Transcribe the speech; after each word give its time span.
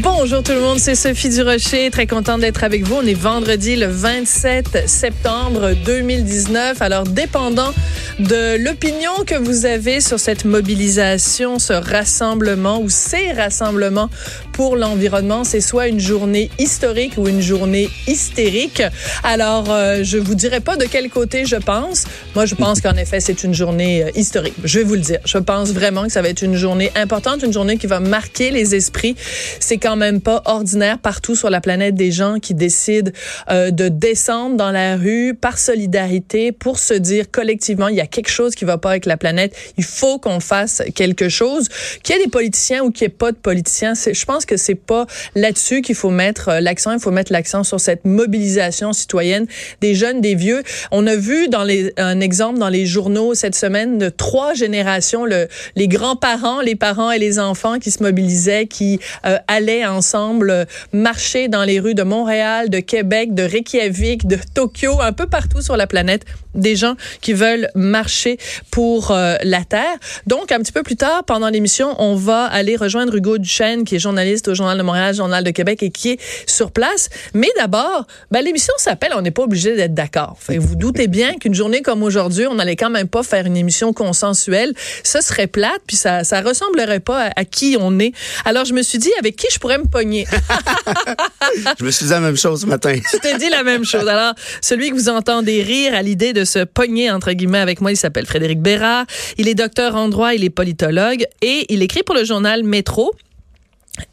Bonjour 0.00 0.44
tout 0.44 0.52
le 0.52 0.60
monde, 0.60 0.78
c'est 0.78 0.94
Sophie 0.94 1.28
Durocher, 1.28 1.90
très 1.90 2.06
contente 2.06 2.40
d'être 2.40 2.62
avec 2.62 2.84
vous. 2.84 2.94
On 3.02 3.06
est 3.06 3.14
vendredi 3.14 3.74
le 3.74 3.86
27 3.86 4.88
septembre 4.88 5.72
2019. 5.84 6.80
Alors, 6.80 7.02
dépendant 7.02 7.74
de 8.20 8.62
l'opinion 8.62 9.10
que 9.26 9.34
vous 9.34 9.66
avez 9.66 10.00
sur 10.00 10.20
cette 10.20 10.44
mobilisation, 10.44 11.58
ce 11.58 11.72
rassemblement 11.72 12.80
ou 12.80 12.88
ces 12.88 13.32
rassemblements 13.32 14.08
pour 14.52 14.76
l'environnement, 14.76 15.42
c'est 15.42 15.60
soit 15.60 15.88
une 15.88 16.00
journée 16.00 16.50
historique 16.60 17.14
ou 17.16 17.26
une 17.26 17.40
journée 17.40 17.90
hystérique. 18.06 18.82
Alors, 19.24 19.66
euh, 19.68 20.00
je 20.02 20.18
vous 20.18 20.34
dirai 20.36 20.60
pas 20.60 20.76
de 20.76 20.84
quel 20.84 21.10
côté 21.10 21.44
je 21.44 21.56
pense. 21.56 22.04
Moi, 22.36 22.46
je 22.46 22.54
pense 22.54 22.80
qu'en 22.80 22.94
effet, 22.94 23.18
c'est 23.18 23.42
une 23.42 23.54
journée 23.54 24.04
euh, 24.04 24.10
historique. 24.14 24.54
Je 24.62 24.78
vais 24.78 24.84
vous 24.84 24.94
le 24.94 25.00
dire. 25.00 25.20
Je 25.24 25.38
pense 25.38 25.70
vraiment 25.70 26.04
que 26.04 26.12
ça 26.12 26.22
va 26.22 26.28
être 26.28 26.42
une 26.42 26.56
journée 26.56 26.92
importante, 26.94 27.42
une 27.42 27.52
journée 27.52 27.78
qui 27.78 27.86
va 27.86 27.98
marquer 27.98 28.50
les 28.50 28.74
esprits. 28.74 29.16
C'est 29.60 29.78
quand 29.88 29.96
même 29.96 30.20
pas 30.20 30.42
ordinaire 30.44 30.98
partout 30.98 31.34
sur 31.34 31.48
la 31.48 31.62
planète 31.62 31.94
des 31.94 32.10
gens 32.10 32.40
qui 32.40 32.52
décident 32.52 33.10
euh, 33.50 33.70
de 33.70 33.88
descendre 33.88 34.54
dans 34.54 34.70
la 34.70 34.96
rue 34.96 35.32
par 35.32 35.56
solidarité 35.56 36.52
pour 36.52 36.78
se 36.78 36.92
dire 36.92 37.30
collectivement, 37.30 37.88
il 37.88 37.96
y 37.96 38.02
a 38.02 38.06
quelque 38.06 38.28
chose 38.28 38.54
qui 38.54 38.66
va 38.66 38.76
pas 38.76 38.90
avec 38.90 39.06
la 39.06 39.16
planète. 39.16 39.56
Il 39.78 39.84
faut 39.84 40.18
qu'on 40.18 40.40
fasse 40.40 40.82
quelque 40.94 41.30
chose. 41.30 41.68
Qu'il 42.02 42.14
y 42.14 42.18
ait 42.18 42.24
des 42.24 42.30
politiciens 42.30 42.84
ou 42.84 42.90
qu'il 42.90 43.06
n'y 43.06 43.14
ait 43.14 43.16
pas 43.16 43.32
de 43.32 43.38
politiciens, 43.38 43.94
je 43.94 44.24
pense 44.26 44.44
que 44.44 44.58
c'est 44.58 44.74
pas 44.74 45.06
là-dessus 45.34 45.80
qu'il 45.80 45.94
faut 45.94 46.10
mettre 46.10 46.50
euh, 46.50 46.60
l'accent. 46.60 46.92
Il 46.92 47.00
faut 47.00 47.10
mettre 47.10 47.32
l'accent 47.32 47.64
sur 47.64 47.80
cette 47.80 48.04
mobilisation 48.04 48.92
citoyenne 48.92 49.46
des 49.80 49.94
jeunes, 49.94 50.20
des 50.20 50.34
vieux. 50.34 50.62
On 50.90 51.06
a 51.06 51.16
vu 51.16 51.48
dans 51.48 51.64
les, 51.64 51.94
un 51.96 52.20
exemple 52.20 52.58
dans 52.58 52.68
les 52.68 52.84
journaux 52.84 53.32
cette 53.32 53.54
semaine 53.54 53.96
de 53.96 54.10
trois 54.10 54.52
générations, 54.52 55.24
le, 55.24 55.48
les 55.76 55.88
grands-parents, 55.88 56.60
les 56.60 56.76
parents 56.76 57.10
et 57.10 57.18
les 57.18 57.38
enfants 57.38 57.78
qui 57.78 57.90
se 57.90 58.02
mobilisaient, 58.02 58.66
qui 58.66 59.00
euh, 59.24 59.38
allaient 59.46 59.77
ensemble 59.86 60.66
marcher 60.92 61.48
dans 61.48 61.64
les 61.64 61.80
rues 61.80 61.94
de 61.94 62.02
Montréal, 62.02 62.70
de 62.70 62.80
Québec, 62.80 63.34
de 63.34 63.42
Reykjavik, 63.42 64.26
de 64.26 64.38
Tokyo, 64.54 65.00
un 65.00 65.12
peu 65.12 65.26
partout 65.26 65.62
sur 65.62 65.76
la 65.76 65.86
planète 65.86 66.24
des 66.54 66.76
gens 66.76 66.94
qui 67.20 67.32
veulent 67.32 67.68
marcher 67.74 68.38
pour 68.70 69.10
euh, 69.10 69.36
la 69.42 69.64
Terre. 69.64 69.96
Donc, 70.26 70.52
un 70.52 70.58
petit 70.58 70.72
peu 70.72 70.82
plus 70.82 70.96
tard, 70.96 71.24
pendant 71.24 71.48
l'émission, 71.48 71.94
on 71.98 72.14
va 72.16 72.44
aller 72.44 72.76
rejoindre 72.76 73.14
Hugo 73.14 73.38
Duchesne, 73.38 73.84
qui 73.84 73.96
est 73.96 73.98
journaliste 73.98 74.48
au 74.48 74.54
Journal 74.54 74.76
de 74.76 74.82
Montréal, 74.82 75.14
Journal 75.14 75.44
de 75.44 75.50
Québec, 75.50 75.82
et 75.82 75.90
qui 75.90 76.10
est 76.10 76.20
sur 76.46 76.70
place. 76.70 77.08
Mais 77.34 77.48
d'abord, 77.56 78.06
ben, 78.30 78.42
l'émission 78.42 78.74
s'appelle 78.78 79.12
On 79.16 79.22
n'est 79.22 79.30
pas 79.30 79.42
obligé 79.42 79.76
d'être 79.76 79.94
d'accord. 79.94 80.36
Vous 80.48 80.76
doutez 80.76 81.06
bien 81.06 81.34
qu'une 81.34 81.54
journée 81.54 81.82
comme 81.82 82.02
aujourd'hui, 82.02 82.46
on 82.46 82.54
n'allait 82.54 82.76
quand 82.76 82.90
même 82.90 83.08
pas 83.08 83.22
faire 83.22 83.46
une 83.46 83.56
émission 83.56 83.92
consensuelle. 83.92 84.74
Ce 85.04 85.20
serait 85.20 85.46
plate, 85.46 85.80
puis 85.86 85.96
ça, 85.96 86.24
ça 86.24 86.40
ressemblerait 86.40 87.00
pas 87.00 87.30
à, 87.34 87.44
qui 87.44 87.76
on 87.78 87.98
est. 87.98 88.12
Alors, 88.44 88.64
je 88.64 88.72
me 88.72 88.82
suis 88.82 88.98
dit, 88.98 89.10
avec 89.18 89.36
qui 89.36 89.46
je 89.52 89.57
pourrais 89.58 89.78
me 89.78 89.86
pogner? 89.86 90.26
je 91.78 91.84
me 91.84 91.90
suis 91.90 92.06
dit 92.06 92.10
la 92.10 92.20
même 92.20 92.36
chose 92.36 92.62
ce 92.62 92.66
matin. 92.66 92.94
tu 93.10 93.18
t'es 93.20 93.38
dit 93.38 93.50
la 93.50 93.62
même 93.62 93.84
chose. 93.84 94.06
Alors, 94.08 94.34
celui 94.60 94.90
que 94.90 94.94
vous 94.94 95.08
entendez 95.08 95.62
rire 95.62 95.94
à 95.94 96.02
l'idée 96.02 96.32
de 96.32 96.44
se 96.44 96.64
pogner, 96.64 97.10
entre 97.10 97.32
guillemets, 97.32 97.58
avec 97.58 97.80
moi. 97.80 97.90
Il 97.92 97.96
s'appelle 97.96 98.26
Frédéric 98.26 98.60
Bérard. 98.60 99.06
Il 99.36 99.48
est 99.48 99.54
docteur 99.54 99.96
en 99.96 100.08
droit, 100.08 100.34
il 100.34 100.44
est 100.44 100.50
politologue 100.50 101.24
et 101.42 101.66
il 101.68 101.82
écrit 101.82 102.02
pour 102.02 102.14
le 102.14 102.24
journal 102.24 102.62
Métro. 102.64 103.14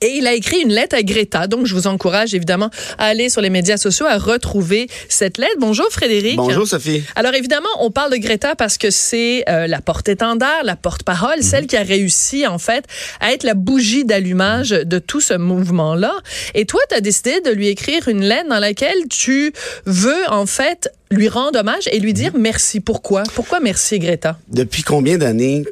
Et 0.01 0.17
il 0.17 0.27
a 0.27 0.33
écrit 0.33 0.61
une 0.61 0.73
lettre 0.73 0.95
à 0.95 1.03
Greta. 1.03 1.47
Donc, 1.47 1.65
je 1.65 1.73
vous 1.73 1.87
encourage 1.87 2.33
évidemment 2.33 2.69
à 2.97 3.05
aller 3.05 3.29
sur 3.29 3.41
les 3.41 3.49
médias 3.49 3.77
sociaux, 3.77 4.05
à 4.05 4.17
retrouver 4.17 4.87
cette 5.09 5.37
lettre. 5.37 5.55
Bonjour 5.59 5.87
Frédéric. 5.89 6.37
Bonjour 6.37 6.67
Sophie. 6.67 7.03
Alors 7.15 7.33
évidemment, 7.33 7.69
on 7.79 7.91
parle 7.91 8.11
de 8.11 8.17
Greta 8.17 8.55
parce 8.55 8.77
que 8.77 8.89
c'est 8.91 9.43
euh, 9.49 9.67
la 9.67 9.81
porte-étendard, 9.81 10.63
la 10.63 10.75
porte-parole, 10.75 11.37
mhm. 11.37 11.43
celle 11.43 11.67
qui 11.67 11.77
a 11.77 11.83
réussi 11.83 12.47
en 12.47 12.57
fait 12.57 12.85
à 13.19 13.33
être 13.33 13.43
la 13.43 13.53
bougie 13.53 14.05
d'allumage 14.05 14.69
de 14.69 14.99
tout 14.99 15.21
ce 15.21 15.33
mouvement-là. 15.33 16.13
Et 16.53 16.65
toi, 16.65 16.81
tu 16.89 16.95
as 16.95 17.01
décidé 17.01 17.41
de 17.41 17.51
lui 17.51 17.67
écrire 17.67 18.07
une 18.07 18.23
lettre 18.23 18.49
dans 18.49 18.59
laquelle 18.59 19.07
tu 19.09 19.53
veux 19.85 20.29
en 20.29 20.45
fait 20.45 20.89
lui 21.11 21.29
rendre 21.29 21.59
hommage 21.59 21.87
et 21.91 21.99
lui 21.99 22.13
dire 22.13 22.33
mhm. 22.33 22.41
merci. 22.41 22.79
Pourquoi? 22.79 23.23
Pourquoi 23.33 23.59
merci 23.59 23.99
Greta? 23.99 24.37
Depuis 24.49 24.83
combien 24.83 25.17
d'années 25.17 25.63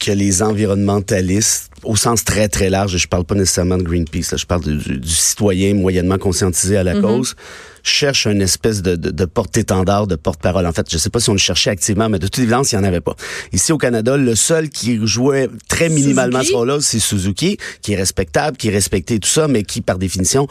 que 0.00 0.12
les 0.12 0.42
environnementalistes, 0.42 1.70
au 1.84 1.96
sens 1.96 2.24
très 2.24 2.48
très 2.48 2.70
large, 2.70 2.96
je 2.96 3.08
parle 3.08 3.24
pas 3.24 3.34
nécessairement 3.34 3.78
de 3.78 3.82
Greenpeace, 3.82 4.36
je 4.36 4.46
parle 4.46 4.62
du, 4.62 5.08
citoyen 5.08 5.74
moyennement 5.74 6.18
conscientisé 6.18 6.76
à 6.76 6.84
la 6.84 6.94
mhm. 6.94 7.02
cause, 7.02 7.36
cherche 7.82 8.26
une 8.26 8.40
espèce 8.40 8.82
de, 8.82 8.96
de, 8.96 9.10
de 9.10 9.24
porte-étendard, 9.24 10.06
de 10.06 10.14
porte-parole. 10.14 10.66
En 10.66 10.72
fait, 10.72 10.86
je 10.90 10.98
sais 10.98 11.10
pas 11.10 11.20
si 11.20 11.30
on 11.30 11.34
le 11.34 11.38
cherchait 11.38 11.70
activement, 11.70 12.08
mais 12.08 12.18
de 12.18 12.26
toute 12.26 12.38
évidence, 12.38 12.72
il 12.72 12.78
n'y 12.78 12.84
en 12.84 12.88
avait 12.88 13.00
pas. 13.00 13.16
Ici 13.52 13.72
au 13.72 13.78
Canada, 13.78 14.16
le 14.16 14.34
seul 14.34 14.68
qui 14.68 15.04
jouait 15.04 15.48
très 15.68 15.88
minimalement 15.88 16.42
ce 16.42 16.52
rôle-là, 16.52 16.78
c'est 16.80 17.00
Suzuki, 17.00 17.56
qui 17.80 17.92
est 17.92 17.96
respectable, 17.96 18.56
qui 18.56 18.68
est 18.68 18.72
respecté 18.72 19.18
tout 19.18 19.28
ça, 19.28 19.48
mais 19.48 19.64
qui, 19.64 19.80
par 19.80 19.98
définition, 19.98 20.46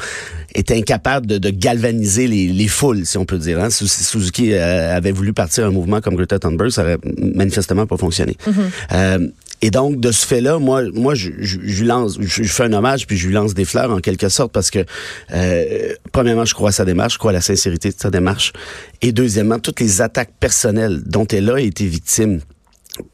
est 0.53 0.71
incapable 0.71 1.25
de, 1.25 1.37
de 1.37 1.49
galvaniser 1.49 2.27
les, 2.27 2.47
les, 2.47 2.67
foules, 2.67 3.05
si 3.05 3.17
on 3.17 3.25
peut 3.25 3.37
dire. 3.37 3.59
Hein. 3.59 3.69
Suzuki 3.69 4.53
euh, 4.53 4.95
avait 4.95 5.11
voulu 5.11 5.33
partir 5.33 5.65
un 5.65 5.71
mouvement 5.71 6.01
comme 6.01 6.15
Greta 6.15 6.39
Thunberg, 6.39 6.71
ça 6.71 6.81
aurait 6.81 6.97
manifestement 7.17 7.85
pas 7.85 7.97
fonctionné. 7.97 8.35
Mm-hmm. 8.45 8.53
euh, 8.93 9.27
et 9.63 9.69
donc, 9.69 9.99
de 9.99 10.11
ce 10.11 10.25
fait-là, 10.25 10.57
moi, 10.57 10.81
moi, 10.93 11.13
je, 11.21 11.31
je, 11.39 11.59
je 11.63 11.85
lance, 11.85 12.17
je, 12.19 12.43
fais 12.43 12.63
un 12.63 12.73
hommage, 12.73 13.07
puis 13.07 13.17
je 13.17 13.27
lui 13.27 13.33
lance 13.33 13.53
des 13.53 13.65
fleurs 13.65 13.91
en 13.91 13.99
quelque 13.99 14.29
sorte, 14.29 14.51
parce 14.51 14.71
que, 14.71 14.85
euh, 15.33 15.93
premièrement, 16.11 16.45
je 16.45 16.53
crois 16.53 16.69
à 16.69 16.71
sa 16.71 16.85
démarche, 16.85 17.13
je 17.13 17.19
crois 17.19 17.31
à 17.31 17.33
la 17.33 17.41
sincérité 17.41 17.89
de 17.89 17.95
sa 17.97 18.09
démarche. 18.09 18.53
Et 19.01 19.11
deuxièmement, 19.11 19.59
toutes 19.59 19.79
les 19.79 20.01
attaques 20.01 20.33
personnelles 20.39 21.01
dont 21.05 21.27
elle 21.27 21.49
a 21.49 21.59
été 21.59 21.85
victime 21.85 22.41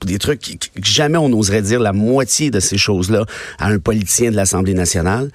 des 0.06 0.18
trucs 0.18 0.42
que 0.42 0.84
jamais 0.84 1.18
on 1.18 1.30
n'oserait 1.30 1.62
dire 1.62 1.80
la 1.80 1.94
moitié 1.94 2.50
de 2.50 2.60
ces 2.60 2.78
choses-là 2.78 3.26
à 3.60 3.68
un 3.68 3.80
politicien 3.80 4.32
de 4.32 4.36
l'Assemblée 4.36 4.74
nationale. 4.74 5.30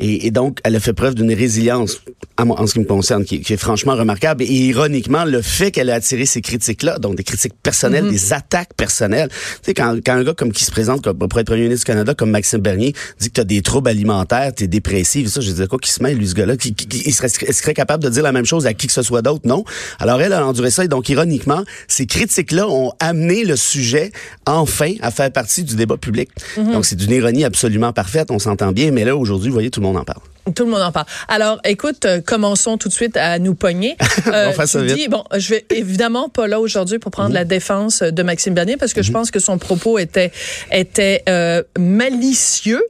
Et, 0.00 0.26
et, 0.26 0.30
donc, 0.30 0.58
elle 0.64 0.74
a 0.74 0.80
fait 0.80 0.94
preuve 0.94 1.14
d'une 1.14 1.32
résilience, 1.32 2.00
en, 2.38 2.66
ce 2.66 2.72
qui 2.72 2.80
me 2.80 2.84
concerne, 2.84 3.24
qui, 3.24 3.40
qui, 3.40 3.52
est 3.52 3.58
franchement 3.58 3.94
remarquable. 3.94 4.42
Et 4.42 4.46
ironiquement, 4.46 5.24
le 5.24 5.42
fait 5.42 5.70
qu'elle 5.70 5.90
a 5.90 5.94
attiré 5.94 6.24
ces 6.24 6.40
critiques-là, 6.40 6.98
donc 6.98 7.16
des 7.16 7.22
critiques 7.22 7.52
personnelles, 7.62 8.06
mm-hmm. 8.06 8.10
des 8.10 8.32
attaques 8.32 8.74
personnelles. 8.74 9.28
Tu 9.28 9.36
sais, 9.66 9.74
quand, 9.74 9.96
quand, 10.04 10.14
un 10.14 10.24
gars 10.24 10.32
comme 10.32 10.52
qui 10.52 10.64
se 10.64 10.70
présente 10.70 11.02
comme, 11.04 11.18
pour 11.18 11.38
être 11.38 11.46
premier 11.46 11.64
ministre 11.64 11.84
du 11.84 11.92
Canada, 11.92 12.14
comme 12.14 12.30
Maxime 12.30 12.60
Bernier, 12.60 12.94
dit 13.18 13.28
que 13.28 13.34
tu 13.34 13.40
as 13.42 13.44
des 13.44 13.60
troubles 13.60 13.90
alimentaires, 13.90 14.52
tu 14.54 14.64
es 14.64 14.66
dépressif, 14.66 15.28
ça, 15.28 15.42
je 15.42 15.50
disais 15.50 15.66
quoi, 15.66 15.78
qui 15.78 15.90
se 15.90 16.02
met, 16.02 16.14
lui, 16.14 16.26
ce 16.26 16.34
gars-là, 16.34 16.56
qui, 16.56 16.74
il 17.04 17.12
serait, 17.12 17.28
serait, 17.28 17.74
capable 17.74 18.02
de 18.02 18.08
dire 18.08 18.22
la 18.22 18.32
même 18.32 18.46
chose 18.46 18.66
à 18.66 18.72
qui 18.72 18.86
que 18.86 18.92
ce 18.94 19.02
soit 19.02 19.22
d'autre, 19.22 19.46
non? 19.46 19.64
Alors, 19.98 20.22
elle 20.22 20.32
a 20.32 20.46
enduré 20.46 20.70
ça. 20.70 20.84
Et 20.84 20.88
donc, 20.88 21.10
ironiquement, 21.10 21.62
ces 21.88 22.06
critiques-là 22.06 22.66
ont 22.68 22.92
amené 23.00 23.44
le 23.44 23.56
sujet, 23.56 24.12
enfin, 24.46 24.94
à 25.02 25.10
faire 25.10 25.30
partie 25.30 25.62
du 25.62 25.76
débat 25.76 25.98
public. 25.98 26.30
Mm-hmm. 26.56 26.72
Donc, 26.72 26.86
c'est 26.86 26.96
d'une 26.96 27.12
ironie 27.12 27.44
absolument 27.44 27.92
parfaite, 27.92 28.30
on 28.30 28.38
s'entend 28.38 28.72
bien. 28.72 28.90
Mais 28.92 29.04
là, 29.04 29.14
aujourd'hui, 29.14 29.50
vous 29.50 29.54
voyez, 29.54 29.70
tout 29.70 29.80
le 29.80 29.86
monde 29.86 29.89
en 29.98 30.04
parle. 30.04 30.39
Tout 30.54 30.64
le 30.64 30.70
monde 30.70 30.82
en 30.82 30.92
parle. 30.92 31.06
Alors, 31.28 31.60
écoute, 31.64 32.04
euh, 32.04 32.20
commençons 32.24 32.78
tout 32.78 32.88
de 32.88 32.94
suite 32.94 33.16
à 33.16 33.38
nous 33.38 33.54
pogner. 33.54 33.96
Euh, 34.26 34.52
on 34.56 34.66
ça 34.66 34.82
dis, 34.82 35.08
bon, 35.08 35.24
je 35.36 35.50
vais 35.50 35.64
évidemment 35.70 36.28
pas 36.28 36.46
là 36.46 36.60
aujourd'hui 36.60 36.98
pour 36.98 37.10
prendre 37.10 37.32
la 37.32 37.44
défense 37.44 38.02
de 38.02 38.22
Maxime 38.22 38.54
Bernier 38.54 38.76
parce 38.76 38.92
que 38.92 39.02
je 39.02 39.08
mhm. 39.08 39.14
pense 39.14 39.30
que 39.30 39.40
son 39.40 39.56
propos 39.56 39.98
était 39.98 40.30
était 40.70 41.22
euh, 41.28 41.62
malicieux 41.78 42.82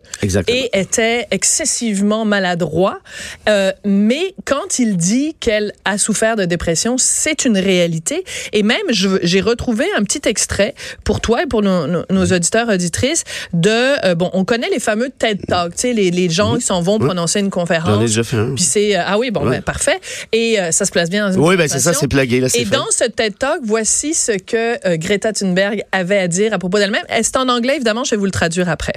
et 0.48 0.70
était 0.72 1.28
excessivement 1.30 2.24
maladroit. 2.24 3.00
Euh, 3.48 3.72
mais 3.84 4.34
quand 4.44 4.78
il 4.78 4.96
dit 4.96 5.34
qu'elle 5.38 5.72
a 5.84 5.98
souffert 5.98 6.36
de 6.36 6.44
dépression, 6.44 6.96
c'est 6.98 7.44
une 7.44 7.56
réalité. 7.56 8.24
Et 8.52 8.62
même, 8.62 8.78
j'ai 8.90 9.40
retrouvé 9.40 9.86
un 9.96 10.02
petit 10.02 10.28
extrait 10.28 10.74
pour 11.04 11.20
toi 11.20 11.44
et 11.44 11.46
pour 11.46 11.62
nos, 11.62 11.86
nos, 11.86 12.26
auditeurs 12.32 12.68
auditrices 12.68 13.24
de 13.52 14.14
bon, 14.14 14.30
on 14.32 14.44
connaît 14.44 14.70
les 14.70 14.80
fameux 14.80 15.10
TED 15.10 15.46
Talks, 15.46 15.74
tu 15.74 15.80
sais, 15.80 15.92
les, 15.92 16.10
les 16.10 16.28
gens 16.28 16.52
mhm. 16.52 16.58
qui 16.58 16.64
s'en 16.64 16.82
vont 16.82 16.98
prononcer 16.98 17.40
une 17.40 17.49
conférence. 17.50 17.88
J'en 17.88 18.00
ai 18.00 18.06
déjà 18.06 18.24
fait 18.24 18.36
un. 18.36 18.54
Puis 18.54 18.64
c'est 18.64 18.94
ah 18.94 19.18
oui 19.18 19.30
bon 19.30 19.48
ben, 19.48 19.62
parfait 19.62 20.00
et 20.32 20.60
euh, 20.60 20.72
ça 20.72 20.84
se 20.84 20.90
place 20.90 21.10
bien 21.10 21.26
dans 21.28 21.34
une 21.34 21.40
Oui 21.40 21.56
ben 21.56 21.68
c'est 21.68 21.80
ça 21.80 21.92
c'est 21.92 22.08
plagué 22.08 22.40
là 22.40 22.48
Et 22.54 22.64
fait. 22.64 22.70
dans 22.70 22.86
ce 22.90 23.04
TED 23.04 23.38
Talk 23.38 23.60
voici 23.62 24.14
ce 24.14 24.32
que 24.32 24.86
euh, 24.86 24.96
Greta 24.96 25.32
Thunberg 25.32 25.82
avait 25.92 26.18
à 26.18 26.28
dire 26.28 26.52
à 26.54 26.58
propos 26.58 26.78
d'elle-même. 26.78 27.04
C'est 27.22 27.36
en 27.36 27.48
anglais 27.48 27.76
évidemment 27.76 28.04
je 28.04 28.10
vais 28.12 28.16
vous 28.16 28.24
le 28.24 28.30
traduire 28.30 28.68
après. 28.68 28.94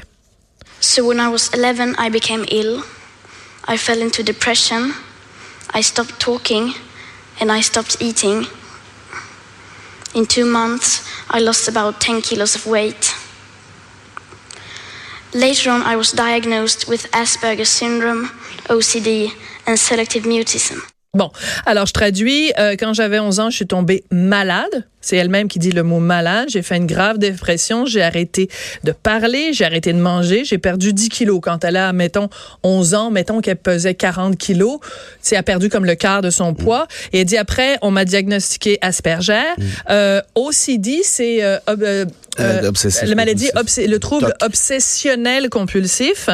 So 0.80 1.04
when 1.06 1.18
I 1.18 1.28
was 1.28 1.50
11 1.54 1.96
I 2.00 2.10
became 2.10 2.46
ill. 2.52 2.80
I 3.68 3.78
fell 3.78 4.02
into 4.02 4.24
depression. 4.24 4.92
I 5.74 5.82
stopped 5.82 6.20
talking 6.20 6.74
and 7.42 7.50
I 7.50 7.62
stopped 7.62 7.98
eating. 8.02 8.46
In 10.16 10.26
two 10.28 10.46
months 10.46 11.04
I 11.30 11.40
lost 11.40 11.68
about 11.68 12.00
10 12.00 12.22
kilos 12.22 12.56
of 12.56 12.68
weight. 12.68 13.14
Later 15.34 15.72
on, 15.72 15.82
I 15.82 15.96
was 15.96 16.12
diagnosed 16.12 16.88
with 16.88 17.10
Asperger's 17.12 17.70
syndrome, 17.70 18.30
OCD, 18.70 19.30
and 19.68 19.78
selective 19.78 20.28
mutism. 20.28 20.82
Bon, 21.16 21.30
alors 21.68 21.86
je 21.86 21.94
traduis. 21.94 22.52
Euh, 22.58 22.76
quand 22.78 22.94
j'avais 22.94 23.20
11 23.20 23.40
ans, 23.40 23.50
je 23.52 23.58
suis 23.58 23.68
tombée 23.68 24.04
malade. 24.10 24.88
C'est 25.00 25.16
elle-même 25.16 25.48
qui 25.48 25.60
dit 25.60 25.72
le 25.72 25.84
mot 25.84 26.00
malade. 26.00 26.48
J'ai 26.50 26.64
fait 26.64 26.78
une 26.78 26.88
grave 26.88 27.20
dépression. 27.20 27.86
J'ai 27.86 28.02
arrêté 28.02 28.50
de 28.84 28.94
parler. 28.94 29.54
J'ai 29.54 29.66
arrêté 29.66 29.94
de 29.94 30.00
manger. 30.00 30.44
J'ai 30.44 30.58
perdu 30.58 30.92
10 30.92 31.10
kilos. 31.10 31.40
Quand 31.44 31.64
elle 31.66 31.78
a, 31.78 31.94
mettons, 31.94 32.30
11 32.64 32.96
ans, 32.96 33.12
mettons 33.12 33.42
qu'elle 33.42 33.58
pesait 33.58 33.94
40 33.94 34.38
kilos, 34.38 34.80
elle 35.30 35.38
a 35.38 35.44
perdu 35.44 35.70
comme 35.70 35.86
le 35.86 35.94
quart 35.94 36.24
de 36.24 36.32
son 36.32 36.56
poids. 36.56 36.88
Et 37.12 37.20
elle 37.20 37.26
dit 37.26 37.38
après, 37.38 37.78
on 37.84 37.92
m'a 37.92 38.06
diagnostiqué 38.06 38.80
Asperger. 38.82 39.44
Mm. 39.58 39.64
Euh, 39.92 40.22
OCD, 40.34 41.02
c'est 41.04 41.44
euh, 41.44 41.60
euh, 42.40 42.72
euh 42.72 43.06
la 43.06 43.16
maladie, 43.16 43.50
le 43.78 43.98
trouble 43.98 44.34
obsessionnel 44.42 45.50
compulsif 45.50 46.30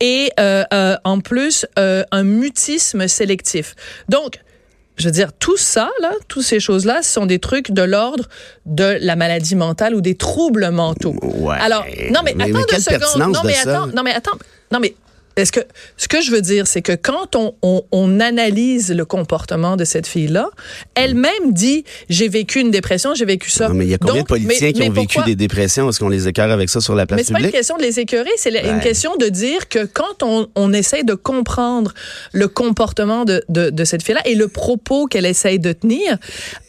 et 0.00 0.30
en 0.38 1.20
plus 1.20 1.66
un 1.76 2.22
mutisme 2.22 3.08
sélectif. 3.08 3.74
Donc, 4.08 4.40
je 4.98 5.04
veux 5.04 5.12
dire, 5.12 5.32
tout 5.32 5.56
ça, 5.56 5.90
là, 6.00 6.10
toutes 6.26 6.42
ces 6.42 6.60
choses-là, 6.60 7.02
sont 7.02 7.24
des 7.24 7.38
trucs 7.38 7.70
de 7.70 7.82
l'ordre 7.82 8.28
de 8.66 8.98
la 9.00 9.16
maladie 9.16 9.54
mentale 9.54 9.94
ou 9.94 10.00
des 10.00 10.16
troubles 10.16 10.70
mentaux. 10.70 11.14
Ouais. 11.22 11.56
Alors, 11.60 11.84
non, 12.10 12.20
mais, 12.24 12.32
attends 12.32 12.64
deux 12.70 12.80
secondes. 12.80 13.32
Non, 13.32 13.42
mais 13.44 13.56
attends, 13.56 13.86
non, 13.86 14.02
mais 14.02 14.12
attends. 14.12 14.38
Non, 14.72 14.80
mais 14.80 14.94
est-ce 15.38 15.52
que 15.52 15.60
ce 15.96 16.08
que 16.08 16.20
je 16.20 16.30
veux 16.30 16.40
dire, 16.40 16.66
c'est 16.66 16.82
que 16.82 16.92
quand 16.92 17.36
on, 17.36 17.54
on, 17.62 17.82
on, 17.92 18.20
analyse 18.20 18.92
le 18.92 19.04
comportement 19.04 19.76
de 19.76 19.84
cette 19.84 20.06
fille-là, 20.06 20.50
elle-même 20.94 21.52
dit 21.52 21.84
j'ai 22.08 22.28
vécu 22.28 22.60
une 22.60 22.70
dépression, 22.70 23.14
j'ai 23.14 23.24
vécu 23.24 23.50
ça. 23.50 23.68
Non, 23.68 23.74
mais 23.74 23.86
il 23.86 23.90
y 23.90 23.94
a 23.94 23.98
combien 23.98 24.22
de 24.22 24.26
politiciens 24.26 24.72
qui 24.72 24.82
ont 24.82 24.90
vécu 24.90 25.18
des 25.24 25.36
dépressions? 25.36 25.88
Est-ce 25.88 26.00
qu'on 26.00 26.08
les 26.08 26.26
écœure 26.26 26.50
avec 26.50 26.68
ça 26.68 26.80
sur 26.80 26.94
la 26.94 27.06
place 27.06 27.20
publique 27.20 27.32
Mais 27.32 27.38
c'est 27.38 27.42
pas 27.42 27.48
une 27.48 27.52
question 27.52 27.76
de 27.76 27.82
les 27.82 28.00
écœurer, 28.00 28.30
c'est 28.36 28.50
une 28.68 28.80
question 28.80 29.16
de 29.16 29.26
dire 29.26 29.68
que 29.68 29.84
quand 29.84 30.22
on, 30.22 30.48
on 30.56 30.72
essaye 30.72 31.04
de 31.04 31.14
comprendre 31.14 31.94
le 32.32 32.48
comportement 32.48 33.24
de, 33.24 33.44
de, 33.48 33.70
de 33.70 33.84
cette 33.84 34.02
fille-là 34.02 34.22
et 34.24 34.34
le 34.34 34.48
propos 34.48 35.06
qu'elle 35.06 35.26
essaye 35.26 35.58
de 35.58 35.72
tenir, 35.72 36.18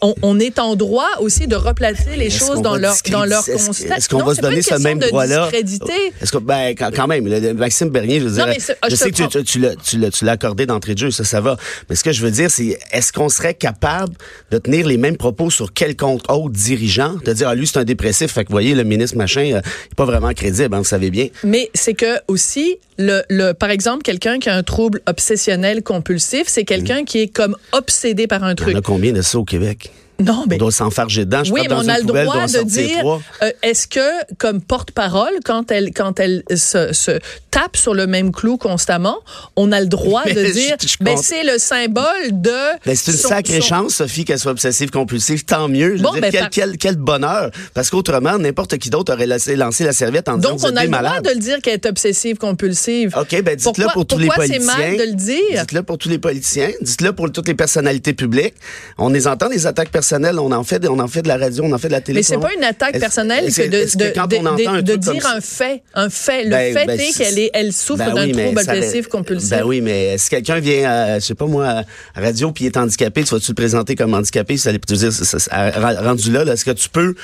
on, 0.01 0.13
on, 0.21 0.39
est 0.39 0.59
en 0.59 0.75
droit 0.75 1.09
aussi 1.19 1.47
de 1.47 1.55
replacer 1.55 2.15
les 2.15 2.29
choses 2.29 2.61
dans 2.61 2.75
leur 2.75 2.95
dans 3.09 3.25
leur 3.25 3.45
constat. 3.45 3.97
Est-ce 3.97 4.09
qu'on 4.09 4.23
va 4.23 4.35
se 4.35 4.41
donner 4.41 4.61
ce 4.61 4.75
même 4.75 4.99
droit-là? 4.99 5.49
Est-ce 5.51 6.31
que 6.31 6.37
ben 6.37 6.75
quand 6.75 7.07
même, 7.07 7.27
Maxime 7.55 7.89
Bernier, 7.89 8.19
je 8.19 8.25
veux 8.25 8.31
dire 8.31 8.58
je, 8.59 8.95
sais 8.95 9.11
que 9.11 9.41
tu, 9.41 10.25
l'as 10.25 10.31
accordé 10.31 10.65
d'entrée 10.65 10.93
de 10.93 10.99
jeu, 10.99 11.11
ça, 11.11 11.23
ça 11.23 11.41
va. 11.41 11.57
Mais 11.89 11.95
ce 11.95 12.03
que 12.03 12.11
je 12.11 12.21
veux 12.21 12.31
dire, 12.31 12.51
c'est 12.51 12.77
est-ce 12.91 13.11
qu'on 13.11 13.29
serait 13.29 13.53
capable 13.53 14.13
de 14.51 14.57
tenir 14.57 14.87
les 14.87 14.97
mêmes 14.97 15.17
propos 15.17 15.49
sur 15.49 15.73
quelconque 15.73 16.21
autre 16.29 16.49
dirigeant, 16.49 17.15
de 17.23 17.33
dire, 17.33 17.49
ah, 17.49 17.55
lui, 17.55 17.67
c'est 17.67 17.79
un 17.79 17.83
dépressif, 17.83 18.31
fait 18.31 18.45
que, 18.45 18.51
voyez, 18.51 18.75
le 18.75 18.83
ministre 18.83 19.17
machin, 19.17 19.43
il 19.43 19.53
n'est 19.53 19.61
pas 19.95 20.05
vraiment 20.05 20.33
crédible, 20.33 20.73
hein, 20.75 20.79
vous 20.79 20.83
savez 20.83 21.09
bien. 21.09 21.27
Mais 21.43 21.69
c'est 21.73 21.93
que, 21.93 22.19
aussi, 22.27 22.77
le, 22.97 23.23
le, 23.29 23.53
par 23.53 23.69
exemple, 23.69 24.03
quelqu'un 24.03 24.39
qui 24.39 24.49
a 24.49 24.55
un 24.55 24.63
trouble 24.63 25.01
obsessionnel 25.07 25.83
compulsif, 25.83 26.43
c'est 26.47 26.65
quelqu'un 26.65 27.03
qui 27.05 27.19
est 27.19 27.27
comme 27.27 27.55
obsédé 27.71 28.27
par 28.27 28.43
un 28.43 28.55
truc. 28.55 28.69
Il 28.69 28.73
y 28.73 28.75
en 28.75 28.79
a 28.79 28.81
combien 28.81 29.13
de 29.13 29.21
ça 29.21 29.39
au 29.39 29.45
Québec? 29.45 29.91
Non, 30.19 30.43
mais 30.47 30.55
on 30.55 30.59
doit 30.59 30.71
s'enfarger 30.71 31.25
dedans. 31.25 31.43
Je 31.43 31.53
oui, 31.53 31.61
mais 31.69 31.75
on 31.75 31.87
a 31.87 31.97
le 31.97 32.03
droit 32.03 32.47
de 32.47 32.63
dire. 32.63 33.19
Euh, 33.41 33.51
Est-ce 33.63 33.87
que, 33.87 34.35
comme 34.37 34.61
porte-parole, 34.61 35.31
quand 35.45 35.71
elle 35.71 35.91
quand 35.91 36.19
elle 36.19 36.43
se, 36.53 36.93
se, 36.93 37.19
tape 37.51 37.77
sur 37.77 37.93
le 37.93 38.05
même 38.05 38.31
clou 38.31 38.57
constamment, 38.57 39.17
on 39.55 39.71
a 39.71 39.79
le 39.79 39.87
droit 39.87 40.25
de 40.25 40.51
dire, 40.51 40.75
ben 40.99 41.17
c'est 41.17 41.43
le 41.43 41.57
symbole 41.57 42.05
de. 42.31 42.49
Ben, 42.85 42.95
c'est 42.95 43.11
une 43.11 43.17
sacrée 43.17 43.61
chance, 43.61 43.95
Sophie, 43.95 44.25
qu'elle 44.25 44.39
soit 44.39 44.51
obsessive 44.51 44.89
compulsive. 44.89 45.45
Tant 45.45 45.69
mieux. 45.69 45.97
Je 45.97 46.03
bon, 46.03 46.11
dire, 46.11 46.21
ben, 46.21 46.31
quel, 46.31 46.49
quel, 46.49 46.77
quel, 46.77 46.95
bonheur, 46.97 47.49
parce 47.73 47.89
qu'autrement, 47.89 48.37
n'importe 48.37 48.77
qui 48.77 48.89
d'autre 48.89 49.13
aurait 49.13 49.27
lancé, 49.27 49.55
lancé 49.55 49.85
la 49.85 49.93
serviette 49.93 50.27
en 50.27 50.37
disant 50.37 50.51
Donc 50.51 50.59
on 50.63 50.75
a 50.75 50.83
le 50.83 50.89
droit 50.89 51.21
de 51.21 51.29
le 51.29 51.39
dire 51.39 51.61
qu'elle 51.61 51.75
est 51.75 51.85
obsessive 51.85 52.37
compulsive. 52.37 53.15
Ok, 53.17 53.41
ben 53.41 53.55
dites-le 53.55 53.87
pour 53.93 54.05
tous 54.05 54.17
les 54.17 54.27
politiciens. 54.27 54.59
Pourquoi 54.59 54.75
c'est 54.75 54.89
mal 54.89 54.97
de 54.97 55.11
le 55.11 55.15
dire? 55.15 55.61
Dites-le 55.61 55.83
pour 55.83 55.97
tous 55.97 56.09
les 56.09 56.19
politiciens. 56.19 56.71
Dites-le 56.81 57.13
pour 57.13 57.31
toutes 57.31 57.47
les 57.47 57.55
personnalités 57.55 58.13
publiques. 58.13 58.55
On 58.97 59.09
les 59.09 59.27
entend 59.27 59.47
des 59.47 59.65
attaques 59.65 59.89
personnelles. 59.89 60.08
On 60.11 60.51
en 60.51 60.63
fait 60.63 60.87
on 60.87 60.99
en 60.99 61.07
fait 61.07 61.21
de 61.21 61.27
la 61.27 61.37
radio, 61.37 61.63
on 61.63 61.71
en 61.71 61.77
fait 61.77 61.87
de 61.87 61.93
la 61.93 62.01
télé. 62.01 62.19
Mais 62.19 62.23
c'est 62.23 62.37
pas 62.37 62.53
une 62.53 62.63
attaque 62.63 62.99
personnelle 62.99 63.53
que 63.53 63.61
de, 63.67 64.81
de, 64.81 64.95
dire 64.95 65.27
un 65.27 65.41
fait. 65.41 65.83
Un 65.93 66.09
fait. 66.09 66.45
Le 66.45 66.49
ben, 66.49 66.77
fait 66.77 66.85
ben, 66.85 66.99
est 66.99 67.17
qu'elle 67.17 67.49
elle 67.53 67.73
souffre 67.73 68.05
ben 68.05 68.13
d'un 68.13 68.31
trouble 68.31 68.59
obsessif 68.59 69.07
compulsif. 69.07 69.49
Ben 69.49 69.63
oui, 69.63 69.81
mais 69.81 70.17
si 70.17 70.29
quelqu'un 70.29 70.59
vient, 70.59 70.89
à, 70.89 71.19
je 71.19 71.25
sais 71.25 71.35
pas 71.35 71.45
moi, 71.45 71.83
à 72.15 72.21
radio 72.21 72.51
puis 72.51 72.65
est 72.65 72.77
handicapé, 72.77 73.23
tu 73.23 73.33
vas-tu 73.33 73.51
le 73.51 73.55
présenter 73.55 73.95
comme 73.95 74.13
handicapé? 74.13 74.57
Ça, 74.57 74.71
tu 74.71 74.93
dire, 74.93 75.11
rendu 75.51 76.31
là, 76.31 76.43
là 76.43 76.53
est-ce 76.53 76.65
que 76.65 76.71
tu 76.71 76.89
peux 76.89 77.15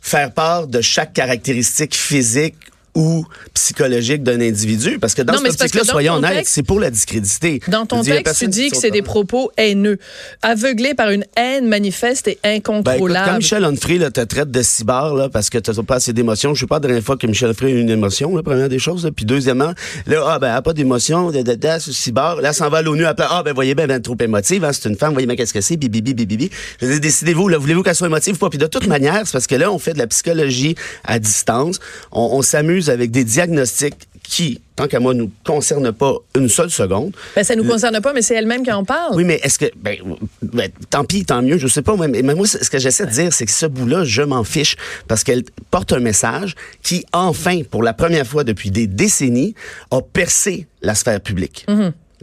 faire 0.00 0.32
part 0.32 0.66
de 0.66 0.80
chaque 0.80 1.12
caractéristique 1.12 1.94
physique 1.94 2.56
ou 2.98 3.24
psychologique 3.54 4.24
d'un 4.24 4.40
individu. 4.40 4.98
Parce 4.98 5.14
que 5.14 5.22
dans 5.22 5.34
ce 5.34 5.46
optique-là, 5.46 5.84
soyons 5.84 6.14
honnêtes, 6.14 6.48
c'est 6.48 6.64
pour 6.64 6.80
la 6.80 6.90
discréditer. 6.90 7.60
Dans 7.68 7.86
ton 7.86 8.02
texte, 8.02 8.36
tu 8.38 8.48
dis 8.48 8.70
que 8.70 8.76
c'est 8.76 8.90
des 8.90 9.02
propos 9.02 9.52
haineux, 9.56 9.98
aveuglés 10.42 10.94
par 10.94 11.10
une 11.10 11.24
haine 11.36 11.68
manifeste 11.68 12.26
et 12.26 12.38
incontrôlable. 12.42 13.24
Ben, 13.24 13.32
quand 13.32 13.38
Michel 13.38 13.64
Onfray 13.64 13.98
te 14.10 14.20
traite 14.22 14.50
de 14.50 14.62
cyber, 14.62 15.14
là, 15.14 15.28
parce 15.28 15.48
que 15.48 15.58
tu 15.58 15.70
n'as 15.70 15.82
pas 15.84 15.96
assez 15.96 16.12
d'émotions, 16.12 16.54
je 16.54 16.64
ne 16.64 16.66
sais 16.66 16.68
pas 16.68 16.76
la 16.76 16.80
dernière 16.80 17.04
fois 17.04 17.16
que 17.16 17.28
Michel 17.28 17.50
Onfray 17.50 17.72
a 17.72 17.76
une 17.76 17.88
émotion, 17.88 18.34
la 18.36 18.42
première 18.42 18.68
des 18.68 18.80
choses. 18.80 19.08
Puis 19.14 19.24
deuxièmement, 19.24 19.72
là, 20.06 20.24
ah, 20.26 20.38
ben, 20.40 20.48
elle 20.48 20.54
n'a 20.54 20.62
pas 20.62 20.72
d'émotion, 20.72 21.30
de, 21.30 21.42
de, 21.42 21.54
de, 21.54 21.68
cyber. 21.78 22.40
Là, 22.40 22.52
s'en 22.52 22.68
va 22.68 22.78
à 22.78 22.82
l'ONU, 22.82 23.06
après, 23.06 23.26
ah, 23.30 23.44
ben, 23.44 23.54
voyez 23.54 23.76
bien, 23.76 23.86
ben, 23.86 24.02
trop 24.02 24.16
émotive, 24.20 24.64
hein, 24.64 24.72
c'est 24.72 24.88
une 24.88 24.96
femme, 24.96 25.12
voyez 25.12 25.26
bien 25.28 25.36
qu'est-ce 25.36 25.54
que 25.54 25.60
c'est, 25.60 25.76
bibi, 25.76 26.02
bibi, 26.02 26.26
bibi. 26.26 26.50
Décidez-vous, 26.80 27.48
voulez-vous 27.60 27.84
qu'elle 27.84 27.94
soit 27.94 28.08
émotive 28.08 28.34
ou 28.34 28.38
pas? 28.38 28.50
Puis 28.50 28.58
de 28.58 28.66
toute 28.66 28.88
manière, 28.88 29.22
c'est 29.24 29.32
parce 29.32 29.46
que 29.46 29.54
là, 29.54 29.70
on 29.70 29.78
fait 29.78 29.92
de 29.92 29.98
la 29.98 30.08
psychologie 30.08 30.74
à 31.04 31.20
distance. 31.20 31.78
On, 32.10 32.30
on 32.32 32.42
s'amuse 32.42 32.87
avec 32.88 33.10
des 33.10 33.24
diagnostics 33.24 34.08
qui, 34.22 34.60
tant 34.76 34.86
qu'à 34.86 35.00
moi, 35.00 35.14
nous 35.14 35.30
concernent 35.44 35.92
pas 35.92 36.14
une 36.36 36.48
seule 36.48 36.70
seconde. 36.70 37.14
Ben, 37.34 37.42
ça 37.42 37.56
nous 37.56 37.64
concerne 37.64 37.98
pas, 38.00 38.12
mais 38.12 38.20
c'est 38.20 38.34
elle-même 38.34 38.62
qui 38.62 38.70
en 38.70 38.84
parle. 38.84 39.16
Oui, 39.16 39.24
mais 39.24 39.40
est-ce 39.42 39.58
que, 39.58 39.66
ben, 39.76 39.96
ben, 40.42 40.70
tant 40.90 41.04
pis, 41.04 41.24
tant 41.24 41.40
mieux, 41.40 41.56
je 41.56 41.66
sais 41.66 41.82
pas. 41.82 41.96
Mais, 41.96 42.22
mais 42.22 42.34
moi, 42.34 42.46
ce 42.46 42.68
que 42.68 42.78
j'essaie 42.78 43.06
de 43.06 43.10
dire, 43.10 43.32
c'est 43.32 43.46
que 43.46 43.52
ce 43.52 43.66
bout-là, 43.66 44.04
je 44.04 44.22
m'en 44.22 44.44
fiche 44.44 44.76
parce 45.08 45.24
qu'elle 45.24 45.44
porte 45.70 45.92
un 45.94 46.00
message 46.00 46.54
qui, 46.82 47.06
enfin, 47.12 47.62
pour 47.70 47.82
la 47.82 47.94
première 47.94 48.26
fois 48.26 48.44
depuis 48.44 48.70
des 48.70 48.86
décennies, 48.86 49.54
a 49.90 50.02
percé 50.02 50.66
la 50.82 50.94
sphère 50.94 51.20
publique. 51.20 51.66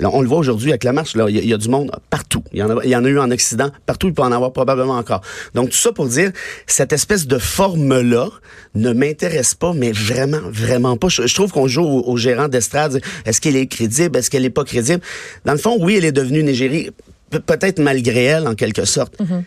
On 0.04 0.22
le 0.22 0.28
voit 0.28 0.40
aujourd'hui 0.40 0.72
avec 0.72 0.84
la 0.84 0.92
marche, 0.92 1.16
il 1.16 1.46
y, 1.46 1.54
a 1.54 1.58
du 1.58 1.70
monde 1.70 1.92
partout. 2.10 2.44
Il 2.52 2.60
y, 2.60 2.64
en 2.64 2.78
a, 2.78 2.84
il 2.84 2.90
y 2.90 2.96
en 2.96 3.06
a 3.06 3.08
eu 3.08 3.18
en 3.18 3.32
Occident, 3.32 3.70
partout, 3.86 4.08
il 4.08 4.14
peut 4.14 4.24
en 4.24 4.32
avoir 4.32 4.52
probablement 4.52 4.98
encore. 4.98 5.22
Donc, 5.54 5.70
tout 5.70 5.78
ça 5.78 5.94
pour 5.94 6.08
dire, 6.08 6.32
cette 6.68 6.92
espèce 6.92 7.28
de 7.28 7.38
forme-là 7.38 8.30
ne 8.76 8.92
m'intéresse 8.92 9.56
pas, 9.56 9.74
mais 9.74 9.94
vraiment, 9.94 10.42
vraiment 10.50 10.98
pas. 10.98 11.08
Je, 11.08 11.34
trouve 11.34 11.52
qu'on 11.52 11.68
joue 11.68 11.84
au, 11.84 12.18
gérant 12.18 12.50
d'estrade. 12.50 13.02
Est-ce 13.26 13.40
qu'elle 13.40 13.56
est 13.56 13.68
crédible? 13.68 14.18
Est-ce 14.18 14.30
qu'elle 14.30 14.44
n'est 14.44 14.50
pas 14.50 14.66
crédible? 14.66 15.02
Dans 15.46 15.54
le 15.54 15.60
fond, 15.60 15.78
oui, 15.80 15.96
elle 15.98 16.06
est 16.06 16.12
devenue 16.12 16.44
négérie, 16.44 16.90
peut-être 17.30 17.80
malgré 17.80 18.26
elle, 18.26 18.48
en 18.48 18.56
quelque 18.56 18.86
sorte. 18.86 19.18
Mm-hmm. 19.22 19.44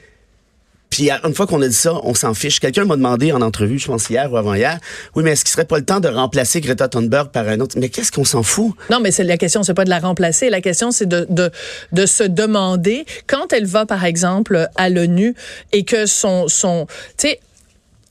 Puis 0.90 1.10
une 1.10 1.34
fois 1.34 1.46
qu'on 1.46 1.60
a 1.62 1.68
dit 1.68 1.74
ça, 1.74 1.94
on 2.02 2.14
s'en 2.14 2.34
fiche. 2.34 2.60
Quelqu'un 2.60 2.84
m'a 2.84 2.96
demandé 2.96 3.32
en 3.32 3.42
entrevue, 3.42 3.78
je 3.78 3.86
pense 3.86 4.08
hier 4.08 4.32
ou 4.32 4.36
avant-hier, 4.36 4.78
oui, 5.14 5.22
mais 5.22 5.32
est-ce 5.32 5.44
qu'il 5.44 5.52
serait 5.52 5.64
pas 5.64 5.78
le 5.78 5.84
temps 5.84 6.00
de 6.00 6.08
remplacer 6.08 6.60
Greta 6.60 6.88
Thunberg 6.88 7.30
par 7.30 7.48
un 7.48 7.60
autre? 7.60 7.76
Mais 7.78 7.88
qu'est-ce 7.88 8.12
qu'on 8.12 8.24
s'en 8.24 8.42
fout? 8.42 8.74
Non, 8.90 9.00
mais 9.00 9.10
c'est 9.10 9.24
la 9.24 9.36
question, 9.36 9.62
c'est 9.62 9.74
pas 9.74 9.84
de 9.84 9.90
la 9.90 9.98
remplacer. 9.98 10.50
La 10.50 10.60
question, 10.60 10.90
c'est 10.90 11.06
de, 11.06 11.26
de 11.28 11.50
de 11.92 12.06
se 12.06 12.24
demander 12.24 13.04
quand 13.26 13.52
elle 13.52 13.66
va, 13.66 13.86
par 13.86 14.04
exemple, 14.04 14.68
à 14.76 14.88
l'ONU 14.88 15.34
et 15.72 15.84
que 15.84 16.06
son 16.06 16.48
son, 16.48 16.86
tu 17.16 17.28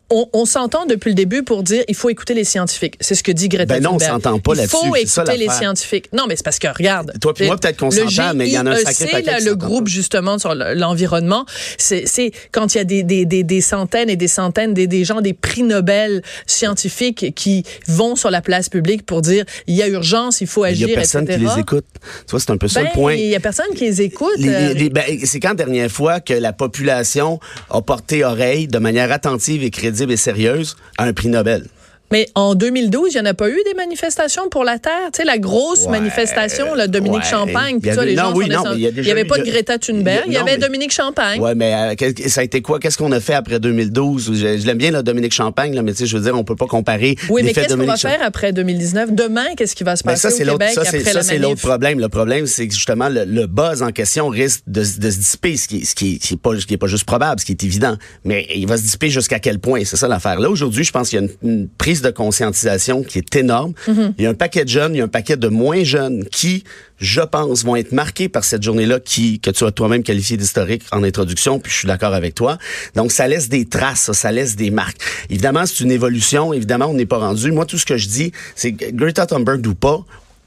on, 0.09 0.45
s'entend 0.45 0.85
depuis 0.85 1.09
le 1.09 1.15
début 1.15 1.43
pour 1.43 1.63
dire 1.63 1.83
il 1.87 1.95
faut 1.95 2.09
écouter 2.09 2.33
les 2.33 2.45
scientifiques. 2.45 2.95
C'est 3.01 3.15
ce 3.15 3.23
que 3.23 3.31
dit 3.31 3.49
Greta 3.49 3.75
ben 3.75 3.83
non, 3.83 3.95
on 3.95 3.99
s'entend 3.99 4.39
pas 4.39 4.53
là-dessus. 4.53 4.77
Il 4.83 4.87
faut 4.87 4.95
écouter 4.95 5.37
les 5.37 5.49
scientifiques. 5.49 6.09
Non, 6.13 6.25
mais 6.27 6.35
c'est 6.35 6.43
parce 6.43 6.59
que 6.59 6.67
regarde. 6.67 7.13
Toi 7.19 7.33
puis 7.33 7.45
moi 7.45 7.57
peut-être 7.57 7.77
qu'on 7.77 7.91
s'entend, 7.91 8.33
mais 8.33 8.47
il 8.47 8.53
y 8.53 8.59
en 8.59 8.65
a 8.65 8.71
un 8.71 8.75
sacré 8.77 9.07
paquet. 9.07 9.41
le 9.41 9.55
groupe 9.55 9.87
justement 9.87 10.37
sur 10.37 10.55
l'environnement, 10.55 11.45
c'est 11.77 12.31
quand 12.51 12.73
il 12.73 12.77
y 12.77 12.81
a 12.81 12.83
des, 12.83 13.03
des, 13.03 13.25
des, 13.25 13.43
des, 13.43 13.61
centaines 13.61 14.09
et 14.09 14.15
des 14.15 14.27
centaines 14.27 14.73
des, 14.73 14.87
des 14.87 15.03
gens 15.03 15.21
des 15.21 15.33
prix 15.33 15.63
Nobel 15.63 16.21
scientifiques 16.45 17.33
qui 17.35 17.63
vont 17.87 18.15
sur 18.15 18.31
la 18.31 18.41
place 18.41 18.69
publique 18.69 19.05
pour 19.05 19.21
dire 19.21 19.43
il 19.67 19.75
y 19.75 19.81
a 19.81 19.87
urgence, 19.87 20.41
il 20.41 20.47
faut 20.47 20.63
agir, 20.63 20.87
Il 20.87 20.91
y 20.91 20.93
a 20.93 20.95
personne 20.95 21.27
qui 21.27 21.37
les 21.37 21.59
écoute. 21.59 21.85
Tu 22.01 22.31
vois, 22.31 22.39
c'est 22.39 22.51
un 22.51 22.57
peu 22.57 22.67
ça 22.67 22.81
le 22.81 22.87
ben, 22.87 22.93
point. 22.93 23.13
Il 23.15 23.27
y 23.27 23.35
a 23.35 23.39
personne 23.39 23.73
qui 23.75 23.85
les 23.85 24.01
écoute. 24.01 24.39
Euh, 24.39 24.89
ben, 24.89 25.03
c'est 25.25 25.39
quand 25.39 25.53
dernière 25.53 25.91
fois 25.91 26.19
que 26.19 26.33
la 26.33 26.53
population 26.53 27.39
a 27.69 27.81
porté 27.81 28.23
oreille 28.23 28.67
de 28.67 28.77
manière 28.79 29.11
attentive 29.11 29.63
et 29.63 29.69
crédible 29.69 29.96
et 30.05 30.17
sérieuse 30.17 30.75
à 30.97 31.05
un 31.05 31.13
prix 31.13 31.29
Nobel. 31.29 31.67
Mais 32.11 32.27
en 32.35 32.55
2012, 32.55 33.13
il 33.13 33.15
n'y 33.15 33.21
en 33.21 33.29
a 33.29 33.33
pas 33.33 33.49
eu 33.49 33.59
des 33.65 33.73
manifestations 33.73 34.49
pour 34.49 34.63
la 34.63 34.79
Terre? 34.79 35.11
Tu 35.13 35.17
sais, 35.17 35.25
la 35.25 35.37
grosse 35.37 35.87
manifestation, 35.87 36.73
là, 36.73 36.87
Dominique 36.87 37.23
Champagne, 37.23 37.79
puis 37.79 37.93
ça, 37.93 38.05
les 38.05 38.15
gens 38.15 38.33
oui, 38.33 38.47
non, 38.49 38.63
il 38.75 38.93
n'y 38.93 39.11
avait 39.11 39.25
pas 39.25 39.37
de 39.37 39.43
Greta 39.43 39.77
Thunberg, 39.77 40.23
il 40.27 40.33
y, 40.33 40.37
avait 40.37 40.57
Dominique 40.57 40.91
Champagne. 40.91 41.41
Oui, 41.41 41.51
mais 41.55 41.95
euh, 41.99 42.13
ça 42.27 42.41
a 42.41 42.43
été 42.43 42.61
quoi? 42.61 42.79
Qu'est-ce 42.79 42.97
qu'on 42.97 43.11
a 43.11 43.19
fait 43.19 43.33
après 43.33 43.59
2012? 43.59 44.33
Je, 44.33 44.65
l'aime 44.65 44.77
bien, 44.77 44.91
là, 44.91 45.01
Dominique 45.03 45.33
Champagne, 45.33 45.73
là, 45.75 45.81
mais 45.81 45.91
tu 45.91 45.99
sais, 45.99 46.05
je 46.05 46.17
veux 46.17 46.23
dire, 46.23 46.37
on 46.37 46.43
peut 46.43 46.55
pas 46.55 46.67
comparer 46.67 47.15
Oui, 47.29 47.43
mais 47.43 47.53
qu'est-ce 47.53 47.75
qu'on 47.75 47.85
va 47.85 47.97
faire 47.97 48.19
après 48.23 48.53
2019? 48.53 49.13
Demain, 49.13 49.55
qu'est-ce 49.57 49.75
qui 49.75 49.83
va 49.83 49.95
se 49.95 50.03
passer 50.03 50.29
ça, 50.29 50.35
au 50.35 50.57
Québec 50.57 50.71
ça, 50.73 50.81
après 50.81 50.99
ça, 50.99 51.23
c'est 51.23 51.37
l'autre 51.37 51.61
problème. 51.61 51.99
Le 51.99 52.09
problème, 52.09 52.47
c'est 52.47 52.67
que 52.67 52.73
justement, 52.73 53.09
le, 53.09 53.47
buzz 53.47 53.81
en 53.81 53.91
question 53.91 54.27
risque 54.27 54.61
de, 54.67 54.83
se 54.83 54.97
dissiper, 54.99 55.57
ce 55.57 55.67
qui, 55.67 55.85
ce 55.85 55.95
qui, 55.95 56.15
est 56.15 56.37
pas, 56.37 56.51
pas 56.79 56.87
juste 56.87 57.05
probable, 57.05 57.39
ce 57.39 57.45
qui 57.45 57.53
est 57.53 57.63
évident. 57.63 57.97
Mais 58.23 58.45
il 58.55 58.67
va 58.67 58.77
se 58.77 58.83
dissiper 58.83 59.09
jusqu'à 59.09 59.39
quel 59.39 59.59
point? 59.59 59.83
C'est 59.85 59.97
ça 59.97 60.07
l'affaire. 60.07 60.39
Là, 60.39 60.49
aujourd'hui, 60.49 60.83
je 60.83 60.91
pense 60.91 61.09
qu'il 61.09 61.21
y 61.21 61.25
a 61.25 61.27
une 61.43 61.67
prise 61.69 61.96
prise 61.97 62.01
de 62.01 62.11
conscientisation 62.11 63.03
qui 63.03 63.17
est 63.17 63.35
énorme. 63.35 63.73
Il 63.87 64.23
y 64.23 64.25
a 64.25 64.29
un 64.29 64.33
paquet 64.33 64.63
de 64.63 64.69
jeunes, 64.69 64.93
il 64.93 64.97
y 64.99 65.01
a 65.01 65.05
un 65.05 65.07
paquet 65.07 65.37
de 65.37 65.47
moins 65.47 65.83
jeunes 65.83 66.25
qui, 66.25 66.63
je 66.99 67.21
pense, 67.21 67.63
vont 67.63 67.75
être 67.75 67.91
marqués 67.91 68.29
par 68.29 68.43
cette 68.43 68.61
journée-là 68.61 68.99
qui 68.99 69.39
que 69.39 69.49
tu 69.49 69.63
as 69.63 69.71
toi-même 69.71 70.03
qualifié 70.03 70.37
d'historique 70.37 70.83
en 70.91 71.03
introduction, 71.03 71.59
puis 71.59 71.71
je 71.71 71.77
suis 71.77 71.87
d'accord 71.87 72.13
avec 72.13 72.35
toi. 72.35 72.57
Donc, 72.95 73.11
ça 73.11 73.27
laisse 73.27 73.49
des 73.49 73.65
traces, 73.65 74.01
ça, 74.01 74.13
ça 74.13 74.31
laisse 74.31 74.55
des 74.55 74.69
marques. 74.69 74.97
Évidemment, 75.29 75.65
c'est 75.65 75.83
une 75.83 75.91
évolution. 75.91 76.53
Évidemment, 76.53 76.87
on 76.87 76.93
n'est 76.93 77.05
pas 77.05 77.17
rendu. 77.17 77.51
Moi, 77.51 77.65
tout 77.65 77.77
ce 77.77 77.85
que 77.85 77.97
je 77.97 78.07
dis, 78.07 78.31
c'est 78.55 78.73
que 78.73 78.91
Greta 78.91 79.25
Thunberg 79.25 79.65
ou 79.65 79.75
pas, 79.75 80.05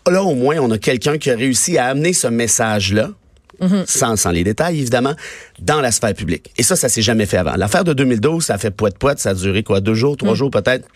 là, 0.09 0.23
au 0.23 0.35
moins, 0.35 0.59
on 0.59 0.71
a 0.71 0.79
quelqu'un 0.79 1.19
qui 1.19 1.31
a 1.31 1.37
réussi 1.37 1.79
à 1.79 1.87
amener 1.87 2.13
ce 2.13 2.29
message-là 2.29 3.11
sans, 3.87 4.17
sans 4.17 4.31
les 4.31 4.45
détails, 4.45 4.81
évidemment, 4.81 5.15
dans 5.61 5.81
la 5.81 5.93
sphère 5.93 6.15
publique. 6.15 6.51
Et 6.57 6.63
ça, 6.63 6.77
ça 6.77 6.89
s'est 6.89 7.03
jamais 7.03 7.27
fait 7.27 7.37
avant. 7.37 7.57
L'affaire 7.57 7.85
de 7.85 7.93
2012, 7.93 8.45
ça 8.45 8.55
a 8.55 8.59
fait 8.59 8.71
poète-poète, 8.71 9.19
ça 9.19 9.31
a 9.31 9.35
duré 9.35 9.63
quoi, 9.63 9.81
deux 9.81 9.95
jours, 9.95 10.17
trois 10.17 10.35
jours 10.35 10.51
peut-être? 10.51 10.89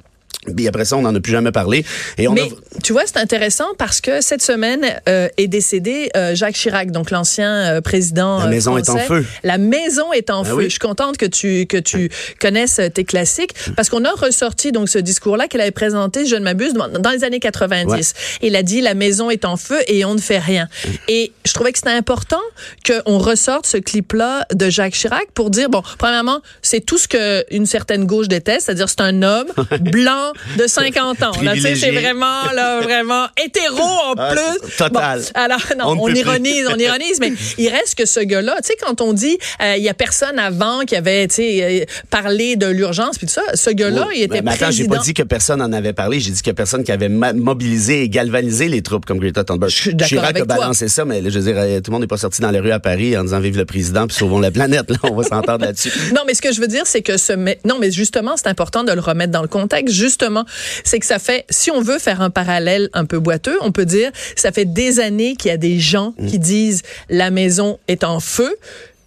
Puis 0.54 0.68
après 0.68 0.84
ça, 0.84 0.96
on 0.96 1.02
n'en 1.02 1.14
a 1.14 1.20
plus 1.20 1.32
jamais 1.32 1.52
parlé. 1.52 1.84
Et 2.18 2.28
on 2.28 2.32
Mais 2.32 2.42
a... 2.42 2.80
tu 2.82 2.92
vois, 2.92 3.02
c'est 3.06 3.18
intéressant 3.18 3.68
parce 3.78 4.00
que 4.00 4.20
cette 4.20 4.42
semaine 4.42 4.84
euh, 5.08 5.28
est 5.36 5.48
décédé 5.48 6.10
euh, 6.16 6.34
Jacques 6.34 6.54
Chirac, 6.54 6.90
donc 6.90 7.10
l'ancien 7.10 7.50
euh, 7.50 7.80
président. 7.80 8.40
La 8.40 8.46
maison 8.46 8.76
est 8.76 8.88
en 8.88 8.98
feu. 8.98 9.24
La 9.42 9.58
maison 9.58 10.12
est 10.12 10.30
en 10.30 10.42
Ben 10.42 10.50
feu. 10.50 10.54
oui. 10.56 10.64
Je 10.64 10.70
suis 10.70 10.78
contente 10.78 11.16
que 11.16 11.26
tu 11.26 11.66
que 11.66 11.76
tu 11.76 12.10
connaisses 12.40 12.80
tes 12.92 13.04
classiques 13.04 13.54
parce 13.76 13.88
qu'on 13.88 14.04
a 14.04 14.10
ressorti 14.10 14.72
donc 14.72 14.88
ce 14.88 14.98
discours-là 14.98 15.48
qu'il 15.48 15.60
avait 15.60 15.70
présenté, 15.70 16.26
je 16.26 16.36
ne 16.36 16.42
m'abuse, 16.42 16.74
dans, 16.74 17.10
les 17.10 17.24
années 17.24 17.40
90. 17.40 18.14
Il 18.42 18.56
a 18.56 18.62
dit 18.62 18.80
la 18.80 18.94
maison 18.94 19.30
est 19.30 19.44
en 19.44 19.56
feu 19.56 19.78
et 19.86 20.04
on 20.04 20.14
ne 20.14 20.20
fait 20.20 20.38
rien. 20.38 20.68
Et 21.08 21.32
je 21.44 21.52
trouvais 21.52 21.72
que 21.72 21.78
c'était 21.78 21.90
important 21.90 22.40
qu'on 22.86 23.18
ressorte 23.18 23.66
ce 23.66 23.76
clip-là 23.76 24.46
de 24.52 24.68
Jacques 24.68 24.94
Chirac 24.94 25.28
pour 25.34 25.50
dire 25.50 25.68
bon, 25.70 25.82
premièrement, 25.98 26.40
c'est 26.62 26.80
tout 26.80 26.98
ce 26.98 27.08
que 27.08 27.44
une 27.50 27.66
certaine 27.66 28.04
gauche 28.04 28.28
déteste, 28.28 28.66
c'est-à-dire 28.66 28.88
c'est 28.88 29.00
un 29.00 29.22
homme 29.22 29.48
blanc 29.80 30.23
de 30.58 30.66
50 30.66 31.22
ans. 31.22 31.32
C'est 31.60 31.90
vraiment 31.90 32.50
là 32.54 32.80
vraiment 32.80 33.26
hétéro 33.42 33.82
en 33.82 34.14
Ah, 34.16 34.30
plus. 34.32 34.76
total. 34.76 35.20
Bon, 35.20 35.26
alors 35.34 35.60
non, 35.78 35.96
On 36.00 36.08
ironise, 36.14 36.66
on 36.72 36.76
ironise, 36.78 37.18
mais 37.20 37.32
il 37.58 37.68
reste 37.68 37.94
que 37.96 38.06
ce 38.06 38.20
gars-là, 38.20 38.56
tu 38.62 38.68
sais, 38.68 38.76
quand 38.80 39.00
on 39.00 39.12
dit 39.12 39.38
euh, 39.62 39.74
il 39.76 39.82
y 39.82 39.88
a 39.88 39.94
personne 39.94 40.38
avant 40.38 40.80
qui 40.80 40.96
avait, 40.96 41.26
tu 41.28 41.34
sais, 41.36 41.82
euh, 41.82 41.84
parlé 42.10 42.56
de 42.56 42.66
l'urgence 42.66 43.18
puis 43.18 43.26
tout 43.26 43.32
ça, 43.32 43.42
ce 43.54 43.70
gars-là, 43.70 44.06
Oui. 44.08 44.14
il 44.18 44.22
était 44.24 44.42
Mais 44.42 44.52
attends, 44.52 44.70
j'ai 44.70 44.86
pas 44.86 44.98
dit 44.98 45.14
que 45.14 45.22
personne 45.22 45.60
en 45.62 45.72
avait 45.72 45.92
parlé. 45.92 46.20
J'ai 46.20 46.30
dit 46.30 46.42
a 46.48 46.52
personne 46.54 46.84
qui 46.84 46.92
avait 46.92 47.08
mobilisé 47.08 48.02
et 48.02 48.08
galvanisé 48.08 48.68
les 48.68 48.82
troupes 48.82 49.06
comme 49.06 49.18
Greta 49.18 49.44
Thunberg. 49.44 49.70
Je 49.70 49.76
suis 49.76 49.94
d'accord 49.94 50.24
avec 50.24 50.42
a 50.42 50.46
toi. 50.46 50.56
balancé 50.56 50.88
ça, 50.88 51.04
mais 51.04 51.20
là, 51.20 51.30
je 51.30 51.38
veux 51.38 51.44
dire, 51.52 51.54
euh, 51.58 51.80
tout 51.80 51.90
le 51.90 51.92
monde 51.92 52.02
n'est 52.02 52.06
pas 52.08 52.16
sorti 52.16 52.40
dans 52.42 52.50
les 52.50 52.60
rues 52.60 52.72
à 52.72 52.80
Paris 52.80 53.16
en 53.16 53.24
disant 53.24 53.40
vive 53.40 53.56
le 53.56 53.64
président 53.64 54.06
puis 54.06 54.16
sauvons 54.16 54.38
la 54.38 54.50
planète. 54.50 54.90
Là, 54.90 54.96
on 55.04 55.14
va 55.14 55.22
s'entendre 55.22 55.64
là-dessus. 55.64 55.90
Non, 56.14 56.20
mais 56.26 56.34
ce 56.34 56.42
que 56.42 56.52
je 56.52 56.60
veux 56.60 56.66
dire, 56.68 56.82
c'est 56.86 57.02
que 57.02 57.16
ce 57.16 57.32
non, 57.64 57.78
mais 57.80 57.90
justement, 57.90 58.36
c'est 58.36 58.46
important 58.48 58.84
de 58.84 58.92
le 58.92 59.00
remettre 59.00 59.32
dans 59.32 59.42
le 59.42 59.48
contexte. 59.48 59.94
Justement, 60.14 60.44
c'est 60.84 61.00
que 61.00 61.06
ça 61.06 61.18
fait, 61.18 61.44
si 61.50 61.72
on 61.72 61.80
veut 61.80 61.98
faire 61.98 62.20
un 62.20 62.30
parallèle 62.30 62.88
un 62.92 63.04
peu 63.04 63.18
boiteux, 63.18 63.58
on 63.62 63.72
peut 63.72 63.84
dire, 63.84 64.12
ça 64.36 64.52
fait 64.52 64.64
des 64.64 65.00
années 65.00 65.34
qu'il 65.34 65.48
y 65.48 65.52
a 65.52 65.56
des 65.56 65.80
gens 65.80 66.14
qui 66.28 66.38
disent 66.38 66.82
la 67.08 67.32
maison 67.32 67.80
est 67.88 68.04
en 68.04 68.20
feu. 68.20 68.56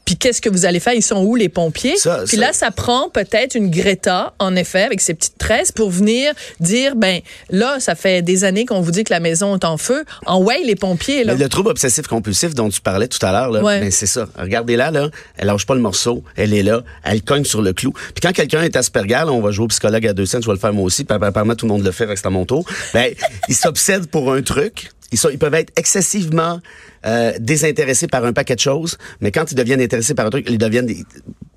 Puis 0.08 0.16
qu'est-ce 0.16 0.40
que 0.42 0.48
vous 0.50 0.66
allez 0.66 0.80
faire? 0.80 0.94
Ils 0.94 1.04
sont 1.04 1.22
où 1.22 1.36
les 1.36 1.50
pompiers? 1.50 1.98
Ça, 1.98 2.22
Puis 2.26 2.38
ça- 2.38 2.42
là, 2.42 2.54
ça 2.54 2.72
prend 2.72 3.10
peut-être 3.10 3.56
une 3.56 3.70
Greta, 3.70 4.34
en 4.40 4.56
effet, 4.56 4.84
avec 4.84 5.02
ses 5.02 5.14
petites 5.14 5.38
tresses, 5.38 5.74
pour 5.74 5.90
venir 5.90 6.32
dire, 6.62 6.96
ben 6.96 7.20
là, 7.50 7.82
ça 7.82 7.94
fait 7.94 8.22
des 8.22 8.46
années 8.46 8.66
qu'on 8.66 8.80
vous 8.80 8.92
dit 8.92 9.04
que 9.04 9.12
la 9.14 9.20
maison 9.20 9.58
est 9.58 9.66
en 9.66 9.76
feu. 9.76 10.06
En 10.26 10.42
way, 10.42 10.64
les 10.64 10.76
pompiers, 10.78 11.26
là. 11.26 11.34
Mais 11.36 11.44
le 11.44 11.50
trouble 11.50 11.72
obsessif 11.72 12.08
compulsif 12.08 12.54
dont 12.56 12.70
tu 12.70 12.80
parlais 12.80 13.10
tout 13.10 13.24
à 13.26 13.34
l'heure, 13.34 13.52
là, 13.52 13.62
Ouais. 13.62 13.82
ben, 13.82 13.92
c'est 13.92 14.08
ça. 14.08 14.28
Regardez-la, 14.40 14.92
là, 14.92 15.10
elle 15.36 15.48
lâche 15.48 15.66
pas 15.66 15.76
le 15.76 15.82
morceau, 15.82 16.24
elle 16.38 16.54
est 16.54 16.64
là, 16.64 16.84
elle 17.04 17.22
cogne 17.22 17.44
sur 17.44 17.62
le 17.62 17.74
clou. 17.74 17.92
Puis 17.92 18.22
quand 18.24 18.32
quelqu'un 18.32 18.62
est 18.64 18.78
Asperger, 18.78 19.10
là, 19.10 19.28
on 19.34 19.42
va 19.42 19.52
jouer 19.52 19.66
au 19.66 19.68
psychologue 19.68 20.08
à 20.08 20.14
deux 20.14 20.26
cents, 20.26 20.40
je 20.42 20.48
vais 20.48 20.54
le 20.54 20.60
faire 20.60 20.72
moi 20.72 20.86
aussi, 20.86 21.04
puis 21.04 21.18
apparemment 21.20 21.56
tout 21.56 21.66
le 21.66 21.74
monde 21.74 21.84
le 21.84 21.92
fait, 21.92 22.08
c'est 22.16 22.26
à 22.26 22.30
mon 22.30 22.46
tour. 22.46 22.64
Ben, 22.94 23.14
ils 23.50 23.56
s'obsèdent 23.56 24.08
pour 24.08 24.32
un 24.32 24.42
truc. 24.42 24.90
Ils, 25.12 25.18
sont, 25.18 25.30
ils 25.30 25.38
peuvent 25.40 25.54
être 25.54 25.72
excessivement 25.78 26.60
euh, 27.08 27.34
désintéressés 27.40 28.08
par 28.08 28.26
un 28.26 28.34
paquet 28.34 28.56
de 28.56 28.60
choses, 28.60 28.98
mais 29.22 29.32
quand 29.32 29.52
ils 29.52 29.56
deviennent 29.56 29.82
intéressés 29.82 30.14
par 30.14 30.26
un 30.26 30.30
truc, 30.30 30.46
ils 30.50 30.58
deviennent 30.58 30.88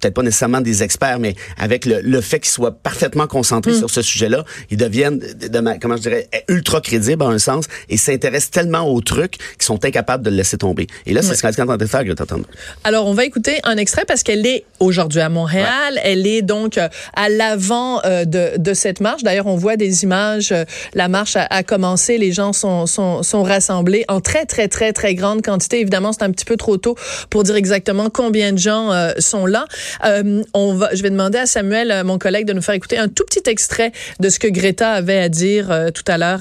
peut-être 0.00 0.14
pas 0.14 0.22
nécessairement 0.22 0.60
des 0.60 0.82
experts, 0.82 1.18
mais 1.18 1.34
avec 1.58 1.84
le, 1.84 2.00
le 2.00 2.20
fait 2.20 2.40
qu'ils 2.40 2.50
soient 2.50 2.72
parfaitement 2.72 3.26
concentrés 3.26 3.74
sur 3.74 3.90
ce 3.90 4.02
sujet-là, 4.02 4.44
ils 4.70 4.76
deviennent, 4.76 5.18
de, 5.18 5.48
de 5.48 5.78
comment 5.80 5.96
je 5.96 6.02
dirais, 6.02 6.28
ultra 6.48 6.80
crédibles 6.80 7.22
en 7.22 7.30
un 7.30 7.38
sens 7.38 7.66
et 7.88 7.96
s'intéressent 7.96 8.50
tellement 8.50 8.88
aux 8.88 9.00
trucs 9.00 9.32
qu'ils 9.32 9.62
sont 9.62 9.84
incapables 9.84 10.24
de 10.24 10.30
le 10.30 10.36
laisser 10.36 10.56
tomber. 10.58 10.86
Et 11.06 11.12
là, 11.12 11.22
c'est 11.22 11.34
ce 11.34 11.42
qu'elle 11.42 11.54
est 11.54 11.60
en 11.60 11.66
train 11.66 11.76
de 11.76 11.86
faire, 11.86 12.04
Greta 12.04 12.26
Thunberg. 12.26 12.48
Alors, 12.84 13.06
on 13.06 13.14
va 13.14 13.24
écouter 13.24 13.60
un 13.64 13.76
extrait 13.76 14.04
parce 14.06 14.22
qu'elle 14.22 14.46
est 14.46 14.64
aujourd'hui 14.78 15.20
à 15.20 15.28
Montréal. 15.28 16.00
Elle 16.02 16.26
est 16.26 16.42
donc 16.42 16.78
euh, 16.78 16.88
à 17.14 17.28
l'avant 17.28 18.00
euh, 18.04 18.24
de, 18.24 18.52
de 18.56 18.74
cette 18.74 19.00
marche. 19.00 19.22
D'ailleurs, 19.22 19.46
on 19.46 19.56
voit 19.56 19.76
des 19.76 20.02
images. 20.04 20.52
euh, 20.52 20.64
la 20.94 21.08
marche 21.08 21.36
a, 21.36 21.46
a 21.50 21.62
commencé. 21.62 22.18
Les 22.18 22.32
gens 22.32 22.52
sont, 22.52 22.86
sont, 22.86 23.22
sont 23.22 23.42
rassemblés 23.42 24.04
en 24.08 24.20
très, 24.20 24.46
très, 24.46 24.68
très, 24.68 24.92
très 24.92 25.14
grande 25.14 25.42
quantité. 25.42 25.80
Évidemment, 25.80 26.12
c'est 26.12 26.22
un 26.22 26.30
petit 26.30 26.44
peu 26.44 26.56
trop 26.56 26.76
tôt 26.76 26.96
pour 27.28 27.42
dire 27.42 27.56
exactement 27.56 28.10
combien 28.10 28.52
de 28.52 28.58
gens 28.58 28.92
euh, 28.92 29.12
sont 29.18 29.46
là. 29.46 29.66
Euh, 30.04 30.42
on 30.54 30.74
va, 30.74 30.94
je 30.94 31.02
vais 31.02 31.10
demander 31.10 31.38
à 31.38 31.46
Samuel, 31.46 31.90
euh, 31.90 32.04
mon 32.04 32.18
collègue, 32.18 32.46
de 32.46 32.52
nous 32.52 32.62
faire 32.62 32.74
écouter 32.74 32.98
un 32.98 33.08
tout 33.08 33.24
petit 33.24 33.48
extrait 33.48 33.92
de 34.18 34.28
ce 34.28 34.38
que 34.38 34.48
Greta 34.48 34.92
avait 34.92 35.18
à 35.18 35.28
dire 35.28 35.70
euh, 35.70 35.90
tout 35.90 36.04
à 36.06 36.18
l'heure 36.18 36.40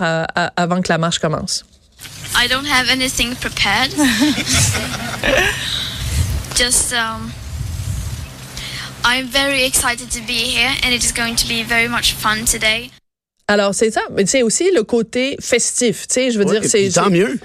avant 0.56 0.82
que 0.82 0.90
la 0.90 0.98
marche 0.98 1.20
commence. 1.20 1.66
I 2.36 2.48
don't 2.48 2.66
have 2.66 2.90
anything 2.90 3.36
prepared. 3.36 3.92
Just 6.56 6.94
um 6.94 7.32
I'm 9.04 9.28
very 9.28 9.64
excited 9.64 10.10
to 10.12 10.20
be 10.28 10.34
here 10.34 10.72
and 10.84 10.94
it 10.94 11.04
is 11.04 11.12
going 11.12 11.36
to 11.38 11.48
be 11.48 11.64
very 11.64 11.88
much 11.88 12.14
fun 12.14 12.46
today. 12.46 12.92
Alors, 13.50 13.74
c'est 13.74 13.90
ça. 13.90 14.02
Mais 14.16 14.28
c'est 14.28 14.44
aussi 14.44 14.70
le 14.76 14.84
côté 14.84 15.36
festif. 15.42 16.08
Tu 16.08 16.14
sais, 16.14 16.32
je 16.32 16.38
veux 16.38 16.46
Ouais, 16.46 16.60
dire, 16.60 16.70
c'est... 16.70 16.88
tant 16.90 17.10
mieux. 17.10 17.40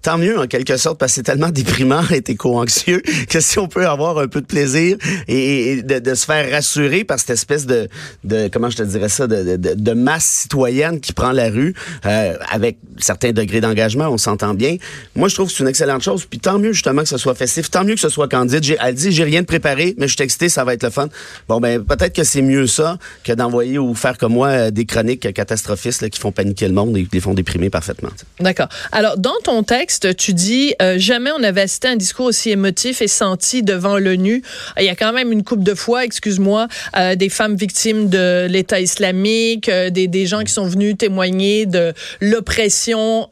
Tant 0.00 0.16
mieux, 0.16 0.38
en 0.38 0.46
quelque 0.46 0.78
sorte, 0.78 0.98
parce 0.98 1.12
que 1.12 1.16
c'est 1.16 1.22
tellement 1.22 1.50
déprimant 1.50 2.00
et 2.10 2.22
éco-anxieux 2.26 3.02
que 3.28 3.40
si 3.40 3.58
on 3.58 3.68
peut 3.68 3.86
avoir 3.86 4.16
un 4.18 4.26
peu 4.26 4.40
de 4.40 4.46
plaisir 4.46 4.96
et, 5.28 5.72
et 5.72 5.82
de, 5.82 5.98
de 5.98 6.14
se 6.14 6.24
faire 6.24 6.50
rassurer 6.50 7.04
par 7.04 7.18
cette 7.18 7.28
espèce 7.30 7.66
de, 7.66 7.88
de 8.24 8.48
comment 8.50 8.70
je 8.70 8.78
te 8.78 8.82
dirais 8.82 9.10
ça, 9.10 9.26
de, 9.26 9.56
de, 9.56 9.74
de 9.74 9.92
masse 9.92 10.24
citoyenne 10.24 10.98
qui 10.98 11.12
prend 11.12 11.32
la 11.32 11.50
rue 11.50 11.74
euh, 12.06 12.34
avec 12.50 12.78
certains 12.98 13.32
degrés 13.32 13.60
d'engagement, 13.60 14.08
on 14.08 14.16
s'entend 14.16 14.54
bien. 14.54 14.76
Moi, 15.14 15.28
je 15.28 15.34
trouve 15.34 15.48
que 15.48 15.52
c'est 15.54 15.62
une 15.62 15.68
excellente 15.68 16.02
chose. 16.02 16.24
Puis 16.24 16.38
tant 16.38 16.58
mieux, 16.58 16.72
justement, 16.72 17.02
que 17.02 17.08
ce 17.08 17.18
soit 17.18 17.34
festif. 17.34 17.70
Tant 17.70 17.84
mieux 17.84 17.94
que 17.96 18.00
ce 18.00 18.08
soit 18.08 18.28
candide. 18.28 18.64
J'ai, 18.64 18.78
elle 18.82 18.94
dit, 18.94 19.12
j'ai 19.12 19.24
rien 19.24 19.42
de 19.42 19.46
préparé, 19.46 19.94
mais 19.98 20.08
je 20.08 20.14
suis 20.14 20.24
excité, 20.24 20.48
ça 20.48 20.64
va 20.64 20.72
être 20.72 20.84
le 20.84 20.90
fun. 20.90 21.08
Bon, 21.48 21.60
ben, 21.60 21.84
peut-être 21.84 22.14
que 22.14 22.24
c'est 22.24 22.40
mieux 22.42 22.66
ça 22.66 22.96
que 23.24 23.34
d'envoyer 23.34 23.78
ou 23.78 23.94
faire 23.94 24.16
comme 24.16 24.32
moi 24.32 24.48
euh, 24.48 24.70
des 24.70 24.86
chroniques 24.86 25.26
catastrophistes 25.54 26.02
là, 26.02 26.08
qui 26.08 26.20
font 26.20 26.30
paniquer 26.32 26.68
le 26.68 26.74
monde 26.74 26.96
et 26.96 27.02
qui 27.02 27.08
les 27.12 27.20
font 27.20 27.34
déprimer 27.34 27.70
parfaitement. 27.70 28.10
tu. 28.16 28.42
D'accord. 28.42 28.68
Alors, 28.92 29.18
dans 29.18 29.34
ton 29.42 29.62
texte, 29.64 30.16
tu 30.16 30.32
dis 30.32 30.74
euh, 30.80 30.96
jamais 30.98 31.30
on 31.36 31.42
avait 31.42 31.62
assisté 31.62 31.88
à 31.88 31.90
un 31.92 31.96
discours 31.96 32.26
aussi 32.26 32.50
émotif 32.50 33.02
et 33.02 33.08
senti 33.08 33.62
devant 33.62 33.98
l'ONU. 33.98 34.42
Il 34.78 34.84
y 34.84 34.88
a 34.88 34.94
quand 34.94 35.12
même 35.12 35.32
une 35.32 35.42
coupe 35.42 35.64
de 35.64 35.74
fois, 35.74 36.04
excuse-moi, 36.04 36.68
euh, 36.96 37.16
des 37.16 37.28
femmes 37.28 37.56
victimes 37.56 38.08
de 38.08 38.46
l'État 38.48 38.80
islamique, 38.80 39.68
euh, 39.68 39.90
des, 39.90 40.06
des 40.06 40.26
gens 40.26 40.42
qui 40.44 40.52
sont 40.52 40.66
venus 40.66 40.96
témoigner 40.96 41.66
de 41.66 41.92
l'oppression, 42.20 43.28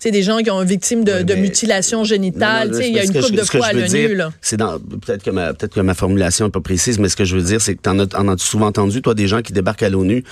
tu 0.00 0.10
des 0.10 0.22
gens 0.22 0.38
qui 0.38 0.50
ont 0.50 0.62
été 0.62 0.70
victimes 0.70 1.04
de, 1.04 1.10
Ouais, 1.12 1.24
de 1.24 1.34
mutilations 1.34 2.04
génitales. 2.04 2.70
Tu 2.70 2.84
il 2.86 2.94
y 2.94 2.98
a 2.98 3.04
une 3.04 3.12
coupe 3.12 3.26
je- 3.32 3.34
de 3.40 3.42
fois 3.42 3.66
à 3.66 3.72
l'ONU. 3.72 4.16
C'est 4.40 4.56
peut-être 4.58 5.22
que 5.24 5.30
ma 5.30 5.52
peut-être 5.52 5.74
que 5.74 5.80
ma 5.80 5.94
formulation 5.94 6.46
est 6.46 6.50
pas 6.50 6.60
précise, 6.60 6.98
mais 6.98 7.08
ce 7.08 7.16
que 7.16 7.24
je 7.24 7.36
veux 7.36 7.42
dire, 7.42 7.60
c'est 7.60 7.74
que 7.74 7.88
as, 7.88 8.18
en 8.18 8.28
as 8.28 8.38
souvent 8.38 8.66
entendu 8.66 9.02
toi 9.02 9.14
des 9.14 9.26
gens 9.26 9.42
qui 9.42 9.52
débarquent 9.52 9.82
à 9.82 9.88
l'ONU 9.88 10.24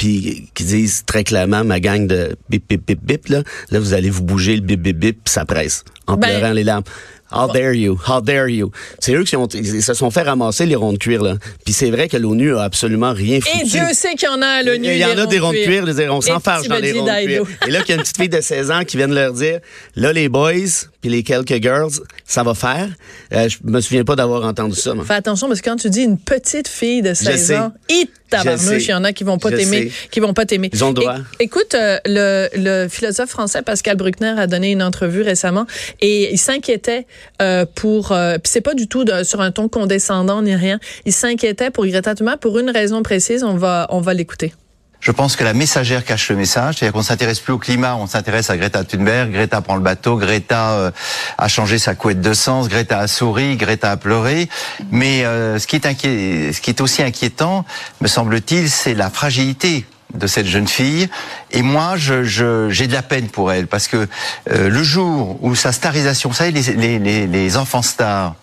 puis 0.00 0.48
qui 0.54 0.64
disent 0.64 1.04
très 1.04 1.24
clairement 1.24 1.62
ma 1.62 1.78
gang 1.78 2.06
de 2.06 2.34
bip 2.48 2.64
bip 2.66 2.86
bip 2.86 3.00
bip 3.02 3.28
là, 3.28 3.42
là 3.70 3.78
vous 3.78 3.92
allez 3.92 4.08
vous 4.08 4.22
bouger 4.22 4.54
le 4.56 4.62
bip 4.62 4.80
bip 4.80 4.96
bip 4.96 5.18
puis 5.22 5.30
ça 5.30 5.44
presse 5.44 5.84
en 6.06 6.16
Ben- 6.16 6.38
pleurant 6.38 6.54
les 6.54 6.64
larmes. 6.64 6.84
How 7.30 7.52
dare 7.52 7.74
you? 7.74 7.96
How 8.08 8.20
dare 8.20 8.48
you? 8.48 8.72
C'est 8.98 9.14
eux 9.14 9.22
qui 9.24 9.36
ont, 9.36 9.46
ils 9.46 9.82
se 9.82 9.94
sont 9.94 10.10
fait 10.10 10.22
ramasser 10.22 10.66
les 10.66 10.74
ronds 10.74 10.92
de 10.92 10.98
cuir, 10.98 11.22
là. 11.22 11.36
Puis 11.64 11.72
c'est 11.72 11.90
vrai 11.90 12.08
que 12.08 12.16
l'ONU 12.16 12.56
a 12.56 12.62
absolument 12.62 13.12
rien 13.12 13.40
foutu. 13.40 13.60
Et 13.60 13.64
Dieu 13.68 13.82
sait 13.92 14.14
qu'il 14.14 14.28
y 14.28 14.32
en 14.32 14.42
a 14.42 14.46
à 14.46 14.62
l'ONU. 14.64 14.88
Il 14.88 14.96
y 14.96 15.04
en 15.04 15.16
a 15.16 15.26
des 15.26 15.38
ronds 15.38 15.52
de 15.52 15.64
cuir, 15.64 15.84
on 16.10 16.20
s'enfarge 16.20 16.66
dans 16.66 16.78
les 16.78 16.92
ronds 16.92 17.04
de 17.04 17.26
cuir. 17.26 17.44
Et 17.68 17.70
là, 17.70 17.82
qu'il 17.82 17.90
y 17.90 17.92
a 17.92 17.96
une 17.96 18.02
petite 18.02 18.16
fille 18.16 18.28
de 18.28 18.40
16 18.40 18.70
ans 18.72 18.84
qui 18.84 18.96
vient 18.96 19.06
de 19.06 19.14
leur 19.14 19.32
dire, 19.32 19.60
là, 19.94 20.12
les 20.12 20.28
boys, 20.28 20.88
puis 21.00 21.10
les 21.10 21.22
quelques 21.22 21.62
girls, 21.62 21.90
ça 22.26 22.42
va 22.42 22.54
faire. 22.54 22.88
Euh, 23.32 23.48
je 23.48 23.58
me 23.64 23.80
souviens 23.80 24.04
pas 24.04 24.16
d'avoir 24.16 24.44
entendu 24.44 24.74
ça, 24.76 24.94
moi. 24.94 25.04
Fais 25.04 25.14
attention 25.14 25.48
parce 25.48 25.60
que 25.60 25.70
quand 25.70 25.76
tu 25.76 25.88
dis 25.90 26.02
une 26.02 26.18
petite 26.18 26.68
fille 26.68 27.02
de 27.02 27.14
16 27.14 27.46
sais. 27.46 27.56
ans, 27.56 27.72
et 27.88 28.08
tabarnouche, 28.28 28.84
il 28.86 28.90
y 28.90 28.94
en 28.94 29.02
a 29.04 29.12
qui 29.12 29.24
vont 29.24 29.38
pas 29.38 29.50
t'aimer, 29.50 29.90
qui 30.10 30.20
vont 30.20 30.34
pas 30.34 30.44
t'aimer. 30.46 30.70
Ils 30.72 30.84
ont 30.84 30.88
le 30.88 30.94
droit. 30.94 31.16
É- 31.38 31.44
écoute, 31.44 31.74
euh, 31.74 31.98
le, 32.06 32.48
le 32.54 32.88
philosophe 32.88 33.30
français 33.30 33.62
Pascal 33.62 33.96
Bruckner 33.96 34.34
a 34.38 34.46
donné 34.46 34.72
une 34.72 34.82
entrevue 34.82 35.22
récemment 35.22 35.66
et 36.00 36.32
il 36.32 36.38
s'inquiétait 36.38 37.06
euh, 37.42 37.64
pour, 37.74 38.12
euh, 38.12 38.34
puis 38.34 38.50
c'est 38.52 38.60
pas 38.60 38.74
du 38.74 38.86
tout 38.86 39.04
de- 39.04 39.22
sur 39.24 39.40
un 39.40 39.50
ton 39.52 39.68
condescendant 39.68 40.42
ni 40.42 40.54
rien. 40.54 40.78
Il 41.06 41.12
s'inquiétait 41.12 41.70
pour 41.70 41.86
Greta 41.86 42.14
Thunberg 42.14 42.38
pour 42.38 42.58
une 42.58 42.70
raison 42.70 43.02
précise. 43.02 43.42
On 43.42 43.56
va, 43.56 43.86
on 43.90 44.00
va 44.00 44.14
l'écouter. 44.14 44.52
Je 45.00 45.12
pense 45.12 45.34
que 45.34 45.44
la 45.44 45.54
messagère 45.54 46.04
cache 46.04 46.28
le 46.28 46.36
message, 46.36 46.76
c'est-à-dire 46.76 46.92
qu'on 46.92 47.02
s'intéresse 47.02 47.40
plus 47.40 47.54
au 47.54 47.58
climat, 47.58 47.96
on 47.96 48.06
s'intéresse 48.06 48.50
à 48.50 48.58
Greta 48.58 48.84
Thunberg. 48.84 49.32
Greta 49.32 49.62
prend 49.62 49.76
le 49.76 49.80
bateau, 49.80 50.16
Greta 50.16 50.72
euh, 50.72 50.90
a 51.38 51.48
changé 51.48 51.78
sa 51.78 51.94
couette 51.94 52.20
de 52.20 52.34
sens, 52.34 52.68
Greta 52.68 52.98
a 52.98 53.08
souri, 53.08 53.56
Greta 53.56 53.92
a 53.92 53.96
pleuré. 53.96 54.50
Mais 54.90 55.24
euh, 55.24 55.58
ce 55.58 55.66
qui 55.66 55.76
est 55.76 56.52
ce 56.52 56.60
qui 56.60 56.70
est 56.70 56.80
aussi 56.82 57.02
inquiétant, 57.02 57.64
me 58.02 58.08
semble-t-il, 58.08 58.68
c'est 58.68 58.94
la 58.94 59.08
fragilité 59.08 59.86
de 60.12 60.26
cette 60.26 60.46
jeune 60.46 60.68
fille. 60.68 61.08
Et 61.50 61.62
moi, 61.62 61.94
je, 61.96 62.24
je, 62.24 62.68
j'ai 62.68 62.86
de 62.86 62.92
la 62.92 63.02
peine 63.02 63.28
pour 63.28 63.52
elle 63.52 63.68
parce 63.68 63.88
que 63.88 64.06
euh, 64.50 64.68
le 64.68 64.82
jour 64.82 65.38
où 65.42 65.54
sa 65.54 65.72
starisation, 65.72 66.28
vous 66.28 66.34
savez, 66.34 66.50
les, 66.50 66.98
les, 66.98 67.26
les 67.26 67.56
enfants 67.56 67.82
stars 67.82 68.34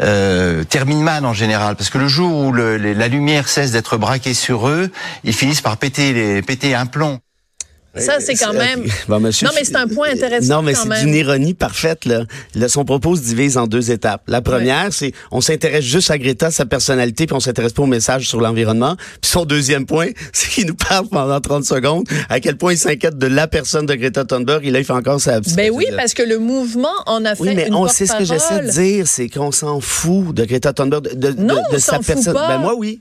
euh, 0.00 0.64
terminent 0.64 1.02
mal 1.02 1.26
en 1.26 1.32
général 1.32 1.76
parce 1.76 1.90
que 1.90 1.98
le 1.98 2.08
jour 2.08 2.34
où 2.34 2.52
le, 2.52 2.76
la 2.76 3.08
lumière 3.08 3.48
cesse 3.48 3.72
d'être 3.72 3.96
braquée 3.98 4.34
sur 4.34 4.68
eux, 4.68 4.90
ils 5.24 5.34
finissent 5.34 5.60
par 5.60 5.76
péter, 5.76 6.12
les, 6.12 6.42
péter 6.42 6.74
un 6.74 6.86
plomb. 6.86 7.20
Ça, 7.96 8.20
c'est 8.20 8.34
quand 8.34 8.52
même. 8.52 8.84
Bon, 9.08 9.18
monsieur- 9.18 9.46
Non, 9.46 9.52
mais 9.54 9.64
c'est 9.64 9.74
un 9.76 9.88
point 9.88 10.10
intéressant 10.10 10.56
Non, 10.56 10.62
mais 10.62 10.74
c'est 10.74 10.88
d'une 11.04 11.14
ironie 11.14 11.54
parfaite. 11.54 12.04
Là. 12.04 12.24
Là, 12.54 12.68
son 12.68 12.84
propos 12.84 13.16
se 13.16 13.22
divise 13.22 13.58
en 13.58 13.66
deux 13.66 13.90
étapes. 13.90 14.22
La 14.28 14.40
première, 14.40 14.92
c'est 14.92 15.12
on 15.32 15.40
s'intéresse 15.40 15.84
juste 15.84 16.10
à 16.10 16.18
Greta, 16.18 16.50
sa 16.52 16.66
personnalité, 16.66 17.26
puis 17.26 17.34
on 17.34 17.40
s'intéresse 17.40 17.72
pas 17.72 17.82
au 17.82 17.86
message 17.86 18.28
sur 18.28 18.40
l'environnement. 18.40 18.96
Puis 19.20 19.30
son 19.32 19.44
deuxième 19.44 19.86
point, 19.86 20.08
c'est 20.32 20.48
qu'il 20.50 20.66
nous 20.66 20.76
parle 20.76 21.08
pendant 21.08 21.40
30 21.40 21.64
secondes 21.64 22.04
à 22.28 22.38
quel 22.38 22.56
point 22.56 22.72
il 22.72 22.78
s'inquiète 22.78 23.18
de 23.18 23.26
la 23.26 23.48
personne 23.48 23.86
de 23.86 23.94
Greta 23.94 24.24
Thunberg. 24.24 24.64
Et 24.66 24.70
là, 24.70 24.78
il 24.78 24.84
fait 24.84 24.92
encore 24.92 25.20
sa... 25.20 25.40
Ben 25.40 25.70
oui, 25.72 25.86
parce 25.96 26.14
que 26.14 26.22
le 26.22 26.38
mouvement 26.38 26.88
en 27.06 27.24
a 27.24 27.34
fait 27.34 27.42
Oui, 27.42 27.54
mais 27.56 27.68
une 27.68 27.74
on 27.74 27.88
sait 27.88 28.06
ce 28.06 28.14
que 28.14 28.24
j'essaie 28.24 28.60
de 28.66 28.70
dire, 28.70 29.08
c'est 29.08 29.28
qu'on 29.28 29.50
s'en 29.50 29.80
fout 29.80 30.32
de 30.34 30.44
Greta 30.44 30.72
Thunberg, 30.72 31.02
de, 31.16 31.32
de, 31.32 31.40
Non, 31.42 31.54
de 31.54 31.76
on 31.76 31.78
sa 31.78 31.98
personne. 31.98 32.34
pas. 32.34 32.48
Ben 32.48 32.58
moi, 32.58 32.74
oui. 32.76 33.00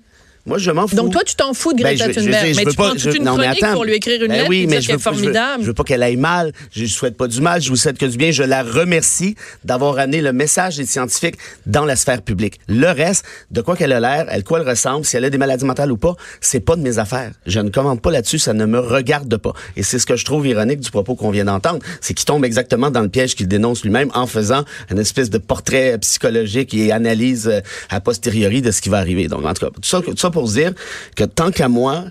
Moi, 0.49 0.57
je 0.57 0.71
m'en 0.71 0.87
fous. 0.87 0.95
Donc 0.95 1.11
toi, 1.13 1.21
tu 1.25 1.35
t'en 1.35 1.53
fous 1.53 1.73
de 1.73 1.81
Ben, 1.83 1.95
Greta 1.95 2.07
je- 2.07 2.19
je- 2.19 2.19
Thunberg, 2.25 2.47
je- 2.47 2.53
je 2.53 2.55
mais 2.57 2.65
tu 2.65 2.75
pas- 2.75 2.83
prends 2.87 2.95
toute 2.95 3.15
une 3.15 3.23
non, 3.23 3.35
chronique 3.37 3.63
attends. 3.63 3.73
pour 3.73 3.85
lui 3.85 3.93
écrire 3.93 4.21
une 4.21 4.27
Ben 4.29 4.33
lettre 4.37 4.49
oui, 4.49 4.65
mais 4.67 4.81
je 4.81 4.91
veux, 4.91 4.97
je 4.97 5.65
veux- 5.67 5.73
pas 5.73 5.83
qu'elle 5.83 6.03
aille 6.03 6.17
mal. 6.17 6.51
Je 6.71 6.81
lui 6.81 6.89
souhaite 6.89 7.15
pas 7.15 7.27
du 7.27 7.39
mal. 7.39 7.61
Je 7.61 7.69
vous 7.69 7.75
souhaite 7.75 7.97
que 7.97 8.05
du 8.05 8.17
bien. 8.17 8.31
Je 8.31 8.43
la 8.43 8.63
remercie 8.63 9.35
d'avoir 9.63 9.97
amené 9.99 10.21
le 10.21 10.33
message 10.33 10.77
des 10.77 10.85
scientifiques 10.85 11.35
dans 11.65 11.85
la 11.85 11.95
sphère 11.95 12.21
publique. 12.21 12.59
Le 12.67 12.87
reste, 12.87 13.23
de 13.51 13.61
quoi 13.61 13.75
qu'elle 13.75 13.93
a 13.93 13.99
l'air, 13.99 14.25
elle 14.29 14.43
quoi 14.43 14.59
elle 14.59 14.67
ressemble, 14.67 15.05
si 15.05 15.15
elle 15.17 15.25
a 15.25 15.29
des 15.29 15.37
maladies 15.37 15.65
mentales 15.65 15.91
ou 15.91 15.97
pas, 15.97 16.15
c'est 16.41 16.59
pas 16.59 16.75
de 16.75 16.81
mes 16.81 16.97
affaires. 16.97 17.31
Je 17.45 17.59
ne 17.59 17.69
commande 17.69 18.01
pas 18.01 18.11
là-dessus. 18.11 18.39
Ça 18.39 18.53
ne 18.53 18.65
me 18.65 18.79
regarde 18.79 19.37
pas. 19.37 19.53
Et 19.77 19.83
c'est 19.83 19.99
ce 19.99 20.05
que 20.05 20.15
je 20.15 20.25
trouve 20.25 20.47
ironique 20.47 20.79
du 20.79 20.89
propos 20.91 21.15
qu'on 21.15 21.29
vient 21.29 21.45
d'entendre. 21.45 21.79
C'est 22.01 22.13
qu'il 22.15 22.25
tombe 22.25 22.43
exactement 22.43 22.89
dans 22.89 23.01
le 23.01 23.09
piège 23.09 23.35
qu'il 23.35 23.47
dénonce 23.47 23.83
lui-même 23.83 24.09
en 24.15 24.25
faisant 24.25 24.63
une 24.89 24.97
espèce 24.99 25.29
de 25.29 25.37
portrait 25.37 25.97
psychologique 25.99 26.73
et 26.73 26.91
analyse 26.91 27.47
euh, 27.47 27.59
a 27.89 28.01
posteriori 28.01 28.61
de 28.61 28.71
ce 28.71 28.81
qui 28.81 28.89
va 28.89 28.97
arriver. 28.97 29.27
Donc, 29.27 29.45
en 29.45 29.53
tout 29.53 29.65
cas, 29.65 29.71
tout 29.71 29.81
ça, 29.83 30.01
tout 30.01 30.15
ça 30.17 30.29
pour 30.31 30.38
se 30.47 30.53
dire 30.53 30.73
que 31.15 31.23
tant 31.23 31.51
qu'à 31.51 31.67
moi, 31.67 32.05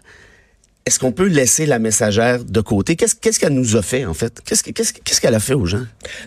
est-ce 0.88 0.99
qu'on 0.99 1.12
peut 1.12 1.26
laisser 1.26 1.66
la 1.66 1.78
messagère 1.78 2.42
de 2.45 2.61
côté? 2.62 2.97
Qu'est-ce 2.97 3.38
qu'elle 3.38 3.52
nous 3.52 3.76
a 3.76 3.83
fait, 3.83 4.04
en 4.07 4.14
fait? 4.14 4.38
Qu'est-ce 4.45 4.62
que- 4.62 4.71
qu'est-ce 4.71 4.92
qu'est-ce 4.95 5.21
qu'elle 5.21 5.35
a 5.35 5.40
fait 5.40 5.52
aux 5.54 5.66
gens? 5.66 5.83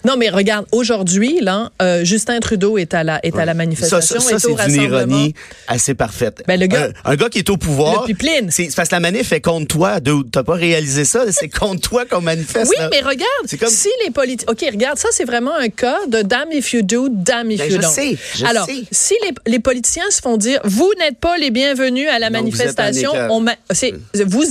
Non, 0.05 0.15
mais 0.17 0.29
regarde, 0.29 0.65
aujourd'hui, 0.71 1.39
là, 1.41 1.71
euh, 1.81 2.05
Justin 2.05 2.39
Trudeau 2.39 2.77
est 2.77 2.93
à 2.93 3.03
la, 3.03 3.19
est 3.25 3.35
à 3.37 3.45
la 3.45 3.53
manifestation, 3.55 4.19
ça, 4.19 4.37
c'est 4.39 4.53
rassemblement. 4.53 4.83
ironie 4.97 5.33
assez 5.67 5.95
parfaite. 5.95 6.43
Ben, 6.47 6.59
le 6.59 6.67
gars- 6.67 6.89
un, 7.05 7.11
un 7.11 7.15
gars 7.15 7.29
qui 7.29 7.39
est 7.39 7.49
au 7.49 7.57
pouvoir. 7.57 8.01
Le 8.03 8.07
pipeline. 8.13 8.51
C'est 8.51 8.69
parce 8.75 8.89
que 8.89 8.95
la 8.95 8.99
manif 8.99 9.31
est 9.31 9.41
contre 9.41 9.67
toi. 9.67 9.99
dude. 9.99 10.29
T'as 10.31 10.43
pas 10.43 10.53
réalisé 10.53 11.05
ça? 11.05 11.25
C'est 11.31 11.49
contre 11.49 11.81
toi 11.89 12.05
qu'on 12.05 12.21
manifeste. 12.21 12.69
Oui, 12.69 12.75
là. 12.77 12.87
mais 12.91 12.99
regarde, 13.01 13.59
comme- 13.59 13.69
si 13.69 13.89
les 14.05 14.11
politiques... 14.11 14.49
OK, 14.49 14.63
regarde, 14.71 14.97
ça, 14.99 15.09
c'est 15.11 15.25
vraiment 15.25 15.55
un 15.55 15.69
cas 15.69 15.97
de 16.07 16.21
damn 16.21 16.51
if 16.51 16.71
you 16.73 16.83
do, 16.83 17.07
damn 17.09 17.49
if 17.49 17.57
Ben, 17.59 17.65
you 17.71 17.77
je 17.77 17.81
don't. 17.81 17.91
sais, 17.91 18.15
je 18.35 18.45
Alors, 18.45 18.65
sais. 18.67 18.83
si 18.91 19.15
les, 19.23 19.51
les 19.51 19.59
politiciens 19.59 20.09
se 20.11 20.21
font 20.21 20.37
dire, 20.37 20.59
vous 20.63 20.91
n'êtes 20.99 21.17
pas 21.17 21.37
les 21.37 21.49
bienvenus 21.51 22.07
à 22.09 22.19
la 22.19 22.29
Non, 22.29 22.39
vous 22.39 22.45
manifestation, 22.45 23.11
écart. 23.13 23.31
on 23.31 23.39
ma- 23.39 23.55
c'est- 23.71 23.93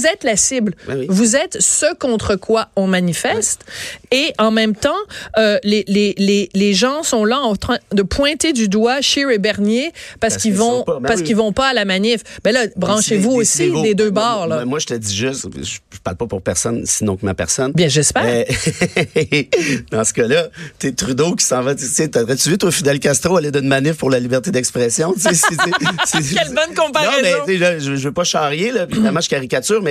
vous 0.01 0.07
êtes 0.07 0.25
la 0.25 0.37
cible. 0.37 0.75
Ben 0.87 0.99
oui. 1.01 1.07
Vous 1.09 1.37
êtes 1.37 1.61
ce 1.61 1.95
contre 1.95 2.37
quoi 2.37 2.69
on 2.77 2.87
manifeste. 2.87 3.65
Et 4.11 4.33
en 4.39 4.51
même 4.51 4.75
temps, 4.75 4.95
euh, 5.39 5.59
les, 5.63 5.85
les, 5.89 6.15
les, 6.19 6.49
les 6.55 6.75
gens 6.75 7.03
sont 7.03 7.25
là 7.25 7.39
en 7.41 7.55
train 7.57 7.79
de 7.93 8.03
pointer 8.03 8.53
du 8.53 8.69
doigt 8.69 9.01
Scheer 9.01 9.31
et 9.31 9.39
Bernier 9.39 9.93
parce, 10.21 10.35
Parce 10.35 10.43
qu'ils 10.43 10.55
vont 10.55 10.83
pas- 10.85 11.01
ben 11.01 11.07
parce 11.09 11.21
oui. 11.21 11.27
qu'ils 11.27 11.37
vont 11.37 11.53
pas 11.53 11.69
à 11.69 11.75
la 11.75 11.85
manif. 11.85 12.23
Ben 12.45 12.53
là, 12.53 12.61
branchez-vous 12.77 13.33
aussi 13.33 13.71
des 13.83 13.95
deux 13.95 14.11
Moi- 14.11 14.23
bords. 14.23 14.47
Là. 14.47 14.65
Moi, 14.65 14.79
je 14.79 14.87
te 14.87 14.95
dis 14.95 15.15
juste, 15.15 15.47
je, 15.63 15.79
parle 16.03 16.17
pas 16.17 16.27
pour 16.27 16.41
personne, 16.43 16.85
sinon 16.87 17.17
que 17.17 17.27
ma 17.27 17.35
personne. 17.35 17.73
Bien, 17.73 17.89
j'espère. 17.89 18.25
Euh, 18.25 18.45
dans 19.91 20.05
ce 20.05 20.13
cas-là, 20.15 20.49
t'es 20.79 20.93
Trudeau 20.93 21.35
qui 21.35 21.45
s'en 21.45 21.63
va. 21.63 21.75
Tu 21.75 21.85
sais, 21.85 22.09
t'aurais-tu 22.09 22.49
vu, 22.51 22.59
toi, 22.59 22.71
Fidel 22.71 22.99
Castro, 23.01 23.37
aller 23.37 23.51
d'une 23.51 23.69
manif 23.69 23.97
pour 23.97 24.11
la 24.11 24.19
liberté 24.19 24.51
d'expression? 24.51 25.13
Tu 25.15 25.29
Quelle 26.35 26.55
bonne 26.55 26.75
comparaison. 26.75 27.39
Non, 27.39 27.45
mais 27.47 27.55
tu 27.79 27.85
je, 27.85 27.97
je 27.97 28.05
veux 28.05 28.13
pas 28.13 28.25
charrier, 28.25 28.73
là, 28.73 28.87
évidemment, 28.91 29.21
je 29.21 29.29
caricature, 29.29 29.83
mais 29.83 29.90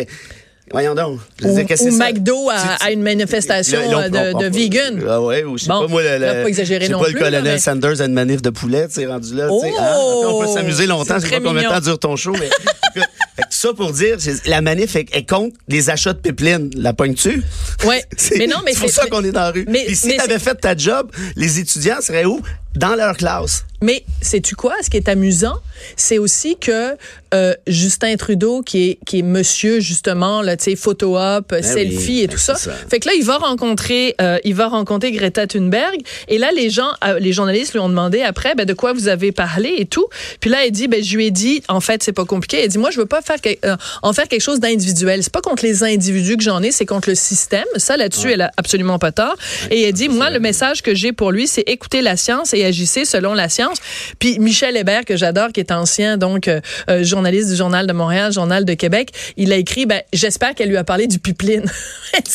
voyons 0.72 0.94
donc. 0.96 1.20
Je 1.42 1.48
Ou, 1.48 1.56
dire, 1.56 1.66
ou? 1.92 1.98
McDo 1.98 2.50
à, 2.50 2.76
à 2.86 2.92
une 2.92 3.02
manifestation 3.02 3.80
Là, 3.92 3.98
euh, 4.14 4.34
de, 4.34 4.40
de 4.40 4.56
vegan. 4.56 5.02
Ah 5.10 5.22
ouais, 5.22 5.44
ou 5.44 5.58
je 5.58 5.64
sais 5.64 5.70
Bon, 5.70 5.82
pas, 5.82 5.88
moi, 5.88 6.04
le, 6.04 6.18
là, 6.18 6.34
pas 6.44 6.50
sais 6.88 6.92
non 6.92 7.00
pas, 7.00 7.06
plus, 7.06 7.14
le 7.16 7.20
colonel 7.20 7.44
mais- 7.44 7.58
Sanders 7.60 8.02
a 8.02 8.06
une 8.06 8.14
manif 8.14 8.42
de 8.42 8.50
poulet, 8.52 8.88
tu 8.88 8.94
rendu 9.08 9.34
là. 9.36 9.48
sais. 9.48 9.54
Oh! 9.54 9.64
Après, 9.64 10.34
on 10.34 10.40
peut 10.42 10.48
s'amuser 10.54 10.86
longtemps, 10.88 11.16
C'est 11.20 11.26
je 11.28 11.34
sais 11.34 11.40
pas 11.40 11.48
combien 11.48 11.64
de 11.64 11.74
temps 11.74 11.80
dure 11.82 12.00
ton 12.00 12.16
show, 12.16 12.34
mais. 12.34 12.50
Fait 13.40 13.46
que 13.46 13.50
tout 13.50 13.58
ça 13.58 13.74
pour 13.74 13.92
dire, 13.92 14.18
la 14.46 14.62
manif 14.62 14.96
est, 14.96 15.08
est 15.16 15.28
contre 15.28 15.56
les 15.68 15.90
achats 15.90 16.14
de 16.14 16.20
pipeline. 16.20 16.70
La 16.76 16.94
pognes-tu? 16.94 17.42
Ouais. 17.86 18.04
C'est 18.18 18.38
Mais 18.38 18.48
non, 18.48 18.58
mais 18.66 18.74
c'est 18.74 18.82
pour 18.82 18.90
ça 18.90 19.08
qu'on 19.08 19.24
est 19.24 19.32
dans 19.32 19.42
la 19.42 19.52
rue. 19.52 19.66
mais- 19.68 19.86
Puis 19.86 19.96
si 19.96 20.18
t'avais 20.18 20.40
fait 20.40 20.56
ta 20.56 20.76
job, 20.76 21.12
les 21.36 21.60
étudiants 21.60 22.02
seraient 22.02 22.26
où? 22.26 22.42
Dans 22.76 22.94
leur 22.96 23.18
classe. 23.18 23.66
Mais 23.82 24.04
sais-tu 24.22 24.56
quoi? 24.56 24.76
Ce 24.84 24.90
qui 24.92 24.98
est 24.98 25.10
amusant, 25.10 25.56
c'est 25.96 26.20
aussi 26.20 26.56
que 26.58 26.96
euh, 27.34 27.54
Justin 27.66 28.16
Trudeau, 28.16 28.62
qui 28.62 28.90
est, 28.92 29.00
qui 29.06 29.20
est 29.20 29.24
monsieur, 29.24 29.80
justement, 29.80 30.42
là, 30.44 30.56
tu 30.56 30.66
sais, 30.66 30.76
photo 30.76 31.18
op, 31.18 31.54
selfie 31.62 31.96
Ben 31.96 31.98
oui, 32.08 32.20
et 32.22 32.28
ben 32.28 32.34
tout 32.34 32.40
ça. 32.40 32.56
Fait 32.56 33.00
que 33.00 33.08
là, 33.08 33.14
il 33.18 33.24
va 33.26 33.38
rencontrer, 33.38 34.16
euh, 34.22 34.38
il 34.44 34.54
va 34.54 34.68
rencontrer 34.68 35.12
Greta 35.12 35.48
Thunberg. 35.48 35.96
Et 36.28 36.38
là, 36.38 36.52
les 36.52 36.70
gens, 36.70 36.90
euh, 37.06 37.18
les 37.20 37.34
journalistes 37.34 37.74
lui 37.74 37.80
ont 37.80 37.90
demandé 37.90 38.22
après, 38.22 38.54
ben, 38.54 38.66
de 38.66 38.74
quoi 38.74 38.94
vous 38.94 39.08
avez 39.08 39.32
parlé 39.32 39.74
et 39.80 39.86
tout. 39.86 40.06
Puis 40.40 40.50
là, 40.52 40.64
elle 40.66 40.72
dit, 40.72 40.88
ben, 40.88 41.04
je 41.04 41.16
lui 41.16 41.26
ai 41.28 41.32
dit, 41.32 41.64
en 41.70 41.80
fait, 41.80 42.04
c'est 42.04 42.14
pas 42.14 42.26
compliqué. 42.26 42.62
Elle 42.64 42.70
dit, 42.70 42.78
moi, 42.78 42.92
je 42.92 43.00
veux 43.00 43.06
pas 43.08 43.22
faire, 43.38 43.42
que- 43.42 43.68
euh, 43.68 43.76
en 44.02 44.14
faire 44.14 44.28
quelque 44.28 44.42
chose 44.42 44.60
d'individuel. 44.60 45.24
C'est 45.24 45.32
pas 45.32 45.42
contre 45.42 45.64
les 45.64 45.84
individus 45.84 46.38
que 46.38 46.44
j'en 46.44 46.62
ai, 46.64 46.72
c'est 46.72 46.86
contre 46.86 47.10
le 47.10 47.16
système. 47.16 47.66
Ça, 47.78 47.98
là-dessus, 47.98 48.32
elle 48.32 48.42
a 48.42 48.52
absolument 48.58 49.00
pas 49.00 49.12
tort. 49.12 49.36
et 49.72 49.84
elle 49.84 49.94
dit, 49.94 50.10
moi, 50.10 50.30
le 50.30 50.40
message 50.40 50.82
que 50.82 50.96
j'ai 50.96 51.12
pour 51.14 51.32
lui, 51.32 51.48
c'est 51.48 51.62
écouter 51.62 52.02
la 52.02 52.18
science 52.18 52.54
et 52.54 52.64
agissez 52.66 53.06
selon 53.06 53.34
la 53.34 53.50
science. 53.50 53.78
Puis 54.20 54.40
Michel 54.40 54.76
Hébert, 54.78 55.06
que 55.06 55.16
j'adore, 55.18 55.52
qui 55.52 55.60
est 55.60 55.72
ancien, 55.72 56.18
donc, 56.18 56.48
euh, 56.48 56.60
euh, 56.90 57.04
journaliste 57.04 57.50
du 57.50 57.56
Journal 57.56 57.86
de 57.88 57.94
Montréal, 57.94 58.32
Journal 58.34 58.66
de 58.66 58.74
Québec, 58.74 59.12
il 59.38 59.52
a 59.54 59.58
écrit, 59.58 59.86
ben, 59.86 60.02
j'espère 60.14 60.56
qu'elle 60.56 60.70
lui 60.70 60.78
a 60.78 60.84
parlé 60.84 61.08
du 61.08 61.20
pipeline. 61.20 61.66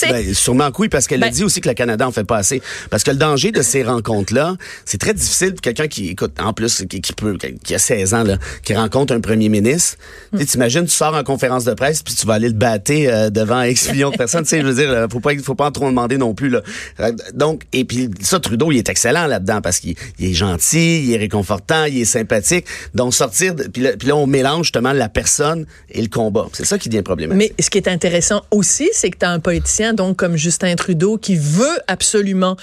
Ben, 0.08 0.34
sûrement 0.34 0.70
que 0.70 0.82
oui, 0.82 0.88
parce 0.88 1.06
qu'elle 1.08 1.22
a 1.22 1.26
Ben- 1.26 1.32
dit 1.32 1.42
aussi 1.42 1.60
que 1.60 1.68
le 1.68 1.74
Canada 1.74 2.06
en 2.06 2.12
fait 2.12 2.22
pas 2.24 2.36
assez. 2.36 2.62
Parce 2.90 3.02
que 3.02 3.10
le 3.10 3.16
danger 3.16 3.50
de 3.50 3.60
ces 3.62 3.82
rencontres-là, 3.82 4.56
c'est 4.84 4.98
très 4.98 5.14
difficile 5.14 5.52
pour 5.54 5.62
quelqu'un 5.62 5.88
qui, 5.88 6.08
écoute, 6.10 6.32
en 6.40 6.52
plus, 6.52 6.84
qui, 6.88 7.00
qui 7.00 7.12
peut, 7.12 7.36
qui 7.64 7.74
a 7.74 7.78
16 7.78 8.14
ans, 8.14 8.22
là, 8.22 8.36
qui 8.64 8.74
rencontre 8.74 9.12
un 9.12 9.20
premier 9.20 9.48
ministre. 9.48 9.96
Tu 10.38 10.46
T'imagines, 10.46 10.83
tu 10.84 10.92
sors 10.94 11.14
en 11.14 11.22
conférence 11.24 11.64
de 11.64 11.74
presse, 11.74 12.02
puis 12.02 12.14
tu 12.14 12.26
vas 12.26 12.34
aller 12.34 12.48
le 12.48 12.54
battre 12.54 12.92
euh, 12.92 13.30
devant 13.30 13.62
X 13.62 13.88
millions 13.92 14.10
de 14.10 14.16
personnes. 14.16 14.42
Tu 14.44 14.50
sais, 14.50 14.60
je 14.60 14.66
veux 14.66 14.74
dire, 14.74 15.06
faut 15.10 15.20
pas, 15.20 15.30
faut 15.42 15.54
pas 15.54 15.66
en 15.66 15.72
trop 15.72 15.86
demander 15.86 16.18
non 16.18 16.34
plus, 16.34 16.48
là. 16.50 16.60
Euh, 17.00 17.12
Donc, 17.34 17.62
et 17.72 17.84
puis 17.84 18.10
ça, 18.20 18.40
Trudeau, 18.40 18.70
il 18.72 18.78
est 18.78 18.88
excellent 18.88 19.26
là-dedans, 19.26 19.60
parce 19.60 19.80
qu'il 19.80 19.94
il 20.18 20.30
est 20.30 20.34
gentil, 20.34 21.04
il 21.04 21.12
est 21.12 21.16
réconfortant, 21.18 21.84
il 21.84 22.00
est 22.00 22.04
sympathique. 22.04 22.66
Donc, 22.94 23.14
sortir, 23.14 23.54
de- 23.54 23.64
puis 23.64 23.82
là, 23.82 23.90
puis 23.98 24.08
là, 24.08 24.16
on 24.16 24.26
mélange 24.26 24.66
justement 24.66 24.92
la 24.92 25.08
personne 25.08 25.66
et 25.90 26.02
le 26.02 26.08
combat. 26.08 26.46
C'est 26.52 26.64
ça 26.64 26.78
qui 26.78 26.88
devient 26.88 27.02
problématique. 27.02 27.52
Mais 27.56 27.62
ce 27.62 27.70
qui 27.70 27.78
est 27.78 27.88
intéressant 27.88 28.42
aussi, 28.50 28.88
c'est 28.92 29.10
que 29.10 29.18
tu 29.18 29.24
as 29.26 29.30
un 29.30 29.40
politicien, 29.40 29.94
donc 29.94 30.16
comme 30.16 30.36
Justin 30.36 30.74
Trudeau, 30.76 31.18
qui 31.18 31.36
veut 31.36 31.78
absolument 31.88 32.56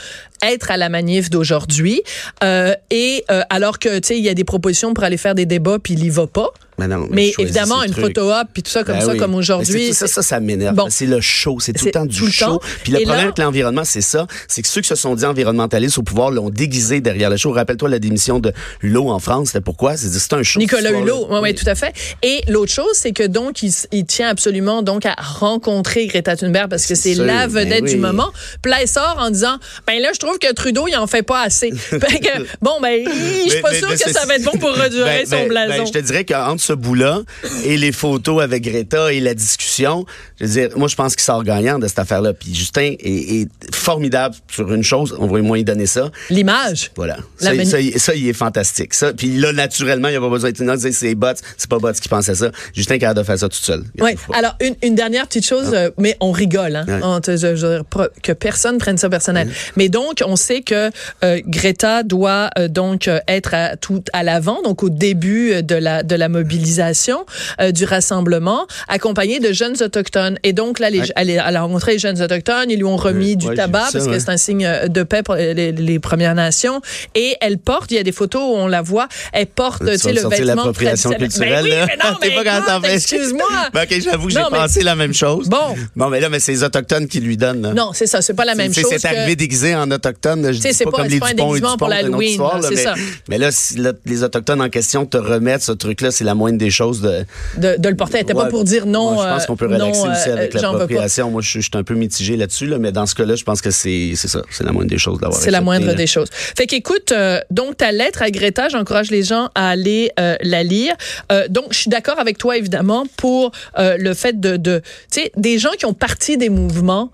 être 0.44 0.72
à 0.72 0.78
la 0.78 0.90
manif 0.90 1.30
d'aujourd'hui. 1.30 2.02
Euh, 2.44 2.74
et 2.90 3.24
euh, 3.30 3.42
alors 3.50 3.80
que, 3.80 4.00
tu 4.00 4.08
sais, 4.08 4.18
il 4.18 4.24
y 4.24 4.30
a 4.30 4.34
des 4.34 4.44
propositions 4.44 4.94
pour 4.94 5.04
aller 5.04 5.18
faire 5.18 5.36
des 5.36 5.46
débats, 5.46 5.78
puis 5.82 5.94
il 5.94 6.04
y 6.04 6.10
va 6.10 6.28
pas. 6.28 6.50
Mais 6.88 6.96
non, 6.96 7.02
mais 7.02 7.08
Mais 7.12 7.28
il 7.30 7.34
choisit 7.34 7.56
évidemment, 7.56 7.84
une 7.84 7.92
trucs. 7.92 8.06
photo 8.06 8.32
op, 8.32 8.48
puis 8.54 8.64
tout 8.64 8.72
ça 8.72 8.84
comme 8.84 8.96
Ben 8.98 9.06
ça, 9.06 9.12
oui. 9.12 9.18
comme 9.18 9.32
Mais 9.32 9.38
aujourd'hui. 9.38 9.94
ça, 9.94 10.08
ça, 10.08 10.22
ça 10.22 10.40
m'énerve. 10.40 10.76
Bon. 10.76 10.88
C'est 10.90 11.06
le 11.06 11.22
show. 11.22 11.58
C'est 11.60 11.74
tout 11.74 11.86
le 11.86 11.92
temps 11.92 12.06
du 12.06 12.26
le 12.26 12.32
show. 12.32 12.60
Puis 12.84 12.92
le 12.94 13.00
Et 13.00 13.04
problème 13.04 13.18
là- 13.18 13.24
avec 13.32 13.38
l'environnement, 13.38 13.84
c'est 13.84 14.02
ça. 14.02 14.28
C'est 14.48 14.62
que 14.62 14.68
ceux 14.68 14.82
qui 14.82 14.88
se 14.88 14.96
sont 14.96 15.16
dit 15.16 15.26
environnementalistes 15.26 15.98
au 15.98 16.04
pouvoir 16.04 16.32
l'ont 16.32 16.50
déguisé 16.50 17.02
derrière 17.02 17.30
le 17.30 17.38
show. 17.38 17.52
Rappelle-toi 17.52 17.90
la 17.90 18.00
démission 18.00 18.40
de 18.40 18.52
Hulot 18.82 19.10
en 19.10 19.20
France. 19.20 19.48
C'était 19.48 19.62
pourquoi? 19.62 19.98
C'est 19.98 20.34
un 20.34 20.44
show. 20.44 20.60
Nicolas. 20.60 20.92
Hulot, 20.92 21.28
oui, 21.30 21.40
ouais, 21.40 21.54
tout 21.54 21.68
à 21.68 21.76
fait. 21.76 21.94
Et 22.24 22.42
l'autre 22.48 22.72
chose, 22.72 22.94
c'est 22.94 23.12
que 23.12 23.26
donc, 23.28 23.62
il, 23.64 24.06
tient 24.06 24.28
absolument 24.30 24.82
donc 24.82 25.06
à 25.06 25.16
rencontrer 25.22 26.08
Greta 26.08 26.36
Thunberg 26.36 26.70
parce 26.70 26.86
que 26.86 26.96
c'est 26.96 27.16
sûr, 27.16 27.24
la 27.26 27.48
ben 27.48 27.66
vedette 27.66 27.86
du 27.86 27.98
moment. 27.98 28.32
Puis 28.62 28.72
là, 28.72 28.86
sort 28.88 29.16
en 29.20 29.30
disant, 29.30 29.58
ben 29.88 30.02
là, 30.02 30.10
je 30.14 30.20
trouve 30.20 30.38
que 30.40 30.52
Trudeau, 30.54 30.88
il 30.88 30.96
en 30.98 31.08
fait 31.08 31.24
pas 31.24 31.42
assez. 31.44 31.72
Que, 32.22 32.46
bon, 32.62 32.80
ben, 32.82 33.04
je 33.06 33.50
suis 33.50 33.62
pas 33.62 33.70
mais 33.72 33.80
que 33.96 34.12
ça 34.12 34.26
va 34.26 34.36
être 34.36 34.44
bon 34.44 34.58
pour 34.60 34.70
redurer 34.76 35.24
Ben, 35.24 35.26
son 35.26 35.36
ben, 35.44 35.48
blason. 35.48 35.78
ben, 35.78 35.86
je 35.88 35.92
te 35.92 35.98
dirais 36.00 36.26
qu'entre 36.26 36.62
ce 36.72 36.76
bout-là 36.76 37.22
et 37.66 37.78
les 37.78 37.92
photos 37.92 38.42
avec 38.42 38.64
Greta 38.64 39.12
et 39.12 39.20
la 39.20 39.34
discussion, 39.34 40.06
je 40.40 40.46
veux 40.46 40.52
dire, 40.52 40.70
moi, 40.78 40.88
je 40.88 40.96
pense 40.96 41.16
qu'il 41.16 41.24
sort 41.24 41.44
gagnant 41.44 41.80
de 41.80 41.88
cette 41.88 42.00
affaire-là. 42.00 42.34
Puis 42.34 42.54
Justin 42.56 42.94
est, 43.00 43.42
est 43.42 43.48
formidable 43.76 44.36
sur 44.50 44.72
une 44.74 44.84
chose. 44.84 45.16
On 45.20 45.28
va 45.28 45.42
moins 45.42 45.58
lui 45.58 45.64
donner 45.66 45.86
ça. 45.86 46.12
L'image. 46.30 46.92
Voilà. 46.96 47.18
Ça, 47.38 47.54
il- 47.54 48.00
ça, 48.00 48.16
il 48.16 48.28
est 48.28 48.34
fantastique. 48.34 48.94
Ça. 48.94 49.14
Puis 49.14 49.38
là, 49.38 49.52
naturellement, 49.54 50.08
il 50.08 50.12
n'y 50.12 50.18
a 50.18 50.22
pas 50.22 50.30
besoin 50.30 50.52
de 50.52 50.56
dire 50.56 50.94
c'est 50.94 51.16
bots. 51.16 51.28
C'est 51.58 51.70
pas 51.70 51.80
bots 51.80 51.92
qui 51.92 52.08
pense 52.08 52.30
à 52.30 52.36
ça. 52.36 52.52
Justin 52.74 52.96
est 52.96 53.00
capable 53.00 53.20
de 53.20 53.26
faire 53.26 53.40
ça 53.40 53.50
tout 53.50 53.58
seul. 53.58 53.84
Oui. 54.00 54.12
Alors, 54.34 54.56
une, 54.62 54.76
une 54.84 54.96
dernière 54.96 55.28
petite 55.28 55.46
chose, 55.46 55.72
euh, 55.74 55.90
mais 55.98 56.16
on 56.22 56.32
rigole, 56.32 56.76
hein. 56.76 56.86
On 57.04 57.20
te- 57.20 57.36
je- 57.38 57.56
je 57.56 57.82
que 58.24 58.32
personne 58.32 58.78
prenne 58.78 58.98
ça 58.98 59.10
personnel. 59.10 59.50
Mais 59.76 59.90
donc, 59.90 60.24
on 60.26 60.36
sait 60.36 60.62
que 60.62 60.90
euh, 61.24 61.40
Greta 61.48 62.04
doit 62.04 62.50
euh, 62.58 62.68
donc 62.68 63.08
euh, 63.08 63.20
être 63.28 63.54
à, 63.54 63.76
tout 63.76 64.04
à 64.14 64.24
l'avant, 64.24 64.62
donc 64.64 64.84
au 64.84 64.90
début 64.90 65.62
de 65.64 65.76
la 65.76 66.04
de 66.04 66.16
la 66.16 66.30
mobilisation. 66.30 66.61
Mobilisation, 66.62 67.26
euh, 67.60 67.72
du 67.72 67.86
rassemblement, 67.86 68.68
accompagnée 68.88 69.40
de 69.40 69.52
jeunes 69.52 69.82
autochtones. 69.82 70.38
Et 70.44 70.54
donc 70.54 70.80
là, 70.80 70.90
les, 70.90 71.02
elle, 71.16 71.30
elle, 71.30 71.40
a 71.40 71.62
rencontré 71.62 71.94
les 71.94 72.00
jeunes 72.00 72.22
autochtones, 72.22 72.70
ils 72.70 72.78
lui 72.78 72.84
ont 72.84 72.98
remis 72.98 73.36
du 73.36 73.48
ouais, 73.48 73.56
tabac 73.56 73.86
ça, 73.86 73.92
parce 73.94 74.08
que 74.08 74.20
c'est 74.20 74.30
un 74.30 74.38
signe 74.38 74.70
de 74.88 75.04
paix 75.04 75.24
pour 75.24 75.36
les, 75.36 76.00
Premières 76.02 76.36
Nations. 76.36 76.82
Et 77.16 77.36
elle 77.42 77.58
porte, 77.58 77.92
il 77.92 77.96
y 77.96 78.00
a 78.00 78.04
des 78.04 78.12
photos 78.12 78.42
où 78.42 78.56
on 78.58 78.68
la 78.68 78.82
voit, 78.82 79.08
elle 79.34 79.46
porte, 79.48 79.86
tu 79.86 79.98
sais, 79.98 80.14
le 80.14 80.28
vêtement 80.28 80.56
l'appropriation 80.56 81.12
traditionnel. 81.12 81.62
culturelle. 81.62 81.88
Ben 81.88 81.88
oui, 81.88 81.98
mais 81.98 82.10
non, 82.10 82.18
mais 82.82 82.90
écoute, 82.90 82.92
excuse-moi. 82.92 83.48
Ben, 83.74 83.84
ok, 83.84 84.02
j'avoue 84.04 84.28
que 84.28 84.34
j'ai 84.34 84.40
mais- 84.40 84.58
pensé 84.58 84.82
la 84.84 84.96
même 84.96 85.14
chose. 85.14 85.48
Bon. 85.48 85.76
Bon, 85.96 86.10
mais 86.10 86.20
là, 86.20 86.30
mais 86.30 86.40
c'est 86.40 86.52
les 86.52 86.64
Autochtones 86.64 87.08
qui 87.08 87.20
lui 87.20 87.38
donnent. 87.38 87.62
là. 87.62 87.74
Non, 87.74 87.92
c'est 87.94 88.08
ça, 88.08 88.22
c'est 88.22 88.34
pas 88.34 88.46
la 88.46 88.56
même 88.56 88.74
chose 88.74 88.86
C'est 88.90 89.02
que- 89.02 89.08
arrivé 89.08 89.36
déguisé 89.36 89.76
en 89.76 89.90
autochtone. 89.92 90.52
Je 90.52 90.60
dis 90.60 90.74
c'est 90.74 90.84
pas, 90.86 90.92
pas- 90.92 90.98
comme 90.98 91.08
les 91.08 91.20
Dupont 91.20 91.56
et 91.56 91.60
Dupont, 91.60 91.78
pour 91.78 91.88
autre 91.88 91.96
l'Halloween, 91.96 92.30
histoire, 92.32 92.60
là, 92.60 92.70
mais, 92.70 92.76
ça. 92.76 92.94
mais 93.30 93.38
là, 93.38 93.52
si 93.52 93.78
là, 93.78 93.94
les 94.06 94.24
Autochtones 94.24 94.62
en 94.62 94.70
question 94.70 95.06
te 95.06 95.18
remettent 95.18 95.62
ce 95.64 95.72
truc-là, 95.72 96.12
c'est 96.12 96.24
la 96.24 96.36
moindre 96.42 96.58
des 96.58 96.72
choses 96.72 97.02
de. 97.02 97.24
de, 97.58 97.76
de 97.78 97.90
le 97.90 97.96
porter. 97.96 98.18
Elle 98.18 98.24
était 98.24 98.34
pas 98.34 98.44
Ouais. 98.46 98.50
pour 98.50 98.64
dire 98.64 98.86
non. 98.86 99.12
Moi, 99.14 99.24
je 99.28 99.34
pense 99.34 99.46
qu'on 99.46 99.56
peut 99.56 99.66
euh, 99.66 99.76
relaxer 99.76 100.04
non, 100.08 100.12
aussi 100.12 100.30
euh, 100.30 100.34
avec 100.38 100.52
pas. 100.54 100.62
l'appropriation. 100.62 101.30
Moi, 101.32 101.42
je, 101.42 101.50
suis- 101.50 101.62
je 101.62 101.70
suis 101.70 101.78
un 101.78 101.84
peu 101.84 101.94
mitigé 101.96 102.36
là-dessus, 102.38 102.66
là, 102.68 102.78
mais 102.80 102.92
dans 102.92 103.06
ce 103.06 103.14
cas-là, 103.16 103.36
je 103.36 103.44
pense 103.44 103.62
que 103.62 103.70
c'est 103.72 104.16
ça. 104.16 104.42
C'est 104.50 104.64
la 104.64 104.72
moindre 104.72 104.90
des 104.90 104.98
choses 104.98 105.20
d'avoir 105.20 105.40
C'est 105.40 105.52
la 105.52 105.62
moindre 105.62 105.88
là. 105.88 105.94
des 105.94 106.08
choses. 106.08 106.30
Fait 106.32 106.66
qu'écoute, 106.68 107.12
euh, 107.12 107.40
donc 107.52 107.78
ta 107.78 107.92
lettre 107.92 108.22
à 108.24 108.32
Greta, 108.32 108.70
j'encourage 108.70 109.12
les 109.12 109.24
gens 109.24 109.50
à 109.56 109.70
aller 109.70 110.12
euh, 110.20 110.36
la 110.42 110.64
lire. 110.64 110.96
Euh, 111.32 111.48
donc 111.50 111.68
je 111.72 111.78
suis 111.78 111.90
d'accord 111.90 112.20
avec 112.20 112.38
toi 112.38 112.58
évidemment 112.58 113.06
pour 113.18 113.52
le 113.78 114.14
fait 114.14 114.40
de, 114.40 114.58
de 114.58 114.82
tu 115.12 115.22
sais, 115.22 115.32
des 115.38 115.58
gens 115.60 115.72
qui 115.78 115.86
ont 115.86 115.94
parti 115.94 116.38
des 116.38 116.50
mouvements 116.50 117.12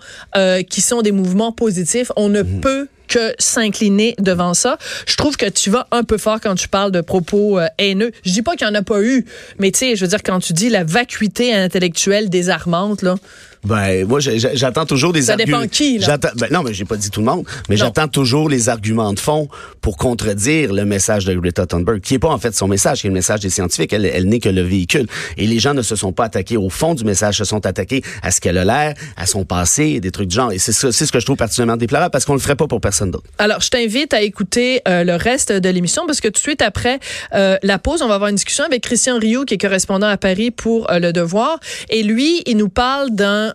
qui 0.70 0.82
sont 0.82 1.02
des 1.02 1.12
mouvements 1.12 1.52
positifs, 1.52 2.12
on 2.16 2.30
ne 2.30 2.42
Mhm. 2.44 2.62
peut 2.62 2.88
que 3.08 3.34
s'incliner 3.40 4.16
devant 4.20 4.54
ça. 4.54 4.78
Je 5.06 5.16
trouve 5.16 5.38
que 5.38 5.48
tu 5.50 5.70
vas 5.70 5.88
un 5.92 6.04
peu 6.04 6.18
fort 6.18 6.40
quand 6.42 6.56
tu 6.56 6.68
parles 6.68 6.92
de 6.92 7.02
propos 7.02 7.60
euh, 7.60 7.68
haineux. 7.78 8.12
Je 8.26 8.32
dis 8.32 8.42
pas 8.42 8.56
qu'il 8.56 8.68
y 8.68 8.70
en 8.70 8.76
a 8.76 8.84
pas 8.84 9.02
eu, 9.02 9.26
mais 9.60 9.72
tu 9.72 9.80
sais, 9.80 9.96
je 9.96 10.06
veux 10.06 10.10
dire 10.10 10.24
quand 10.24 10.40
tu 10.40 10.54
dis 10.54 10.70
la 10.70 10.84
vacuité 10.84 11.54
intellectuelle 11.54 12.30
désarmante 12.30 13.02
là. 13.02 13.16
Ben, 13.64 14.06
moi, 14.08 14.20
j'attends 14.20 14.86
toujours 14.86 15.14
des 15.14 15.24
Ça 15.24 15.34
arguments. 15.34 15.60
dépend 15.62 15.70
qui, 15.70 15.98
là. 16.00 16.18
Ben, 16.18 16.48
non, 16.52 16.64
mais 16.64 16.74
j'ai 16.74 16.86
pas 16.86 16.96
dit 16.98 17.10
tout 17.10 17.20
le 17.20 17.26
monde, 17.26 17.46
mais 17.70 17.78
j'attends 17.78 18.08
toujours 18.08 18.50
les 18.50 18.70
arguments 18.70 19.14
de 19.14 19.20
fond 19.20 19.48
pour 19.82 19.98
contredire 19.98 20.74
le 20.74 20.86
message 20.86 21.26
de 21.26 21.34
Greta 21.34 21.66
Thunberg, 21.66 22.02
qui 22.02 22.16
est 22.16 22.20
pas 22.20 22.30
en 22.30 22.38
fait 22.38 22.56
son 22.56 22.68
message, 22.68 23.02
qui 23.02 23.08
est 23.08 23.10
le 23.10 23.14
message 23.14 23.42
des 23.42 23.50
scientifiques. 23.50 23.94
Elle, 23.94 24.06
elle 24.06 24.26
n'est 24.28 24.40
que 24.40 24.50
le 24.50 24.62
véhicule. 24.62 25.08
Et 25.38 25.48
les 25.48 25.60
gens 25.60 25.74
ne 25.74 25.82
se 25.82 25.96
sont 25.96 26.12
pas 26.14 26.26
attaqués 26.26 26.58
au 26.58 26.70
fond 26.70 26.94
du 26.94 27.04
message, 27.04 27.38
se 27.38 27.46
sont 27.46 27.66
attaqués 27.66 28.02
à 28.22 28.32
ce 28.32 28.40
qu'elle 28.42 28.58
a 28.58 28.66
l'air, 28.66 28.94
à 29.16 29.26
son 29.26 29.44
passé, 29.46 30.00
des 30.00 30.12
trucs 30.12 30.30
du 30.30 30.36
genre. 30.36 30.52
Et 30.52 30.60
c'est 30.60 30.72
ça, 30.74 30.92
c'est 30.92 31.06
ce 31.06 31.12
que 31.12 31.20
je 31.20 31.26
trouve 31.26 31.38
particulièrement 31.38 31.78
déplorable 31.78 32.12
parce 32.12 32.26
qu'on 32.26 32.34
le 32.34 32.40
ferait 32.40 32.56
pas 32.56 32.68
pour 32.68 32.82
personne 32.82 33.12
d'autre. 33.12 33.26
Alors, 33.38 33.62
je 33.62 33.70
t'invite 33.70 34.14
à 34.14 34.22
écouter 34.22 34.82
euh, 34.88 35.04
le 35.04 35.16
reste 35.16 35.52
de 35.52 35.70
l'émission 35.70 36.06
parce 36.06 36.22
que 36.22 36.28
tout 36.28 36.34
de 36.34 36.38
suite 36.38 36.62
après 36.62 37.00
euh, 37.34 37.58
la 37.64 37.80
pause, 37.80 38.02
on 38.02 38.08
va 38.08 38.16
avoir 38.16 38.30
une 38.30 38.36
discussion 38.36 38.64
avec 38.64 38.84
Christian 38.84 39.18
Rioux, 39.20 39.46
qui 39.46 39.56
est 39.56 39.58
correspondant 39.58 40.08
à 40.08 40.18
Paris 40.18 40.52
pour 40.52 40.90
euh, 40.92 41.00
Le 41.00 41.12
Devoir. 41.14 41.60
Et 41.90 42.04
lui, 42.04 42.42
il 42.46 42.58
nous 42.58 42.70
parle 42.70 43.12
d'un 43.12 43.47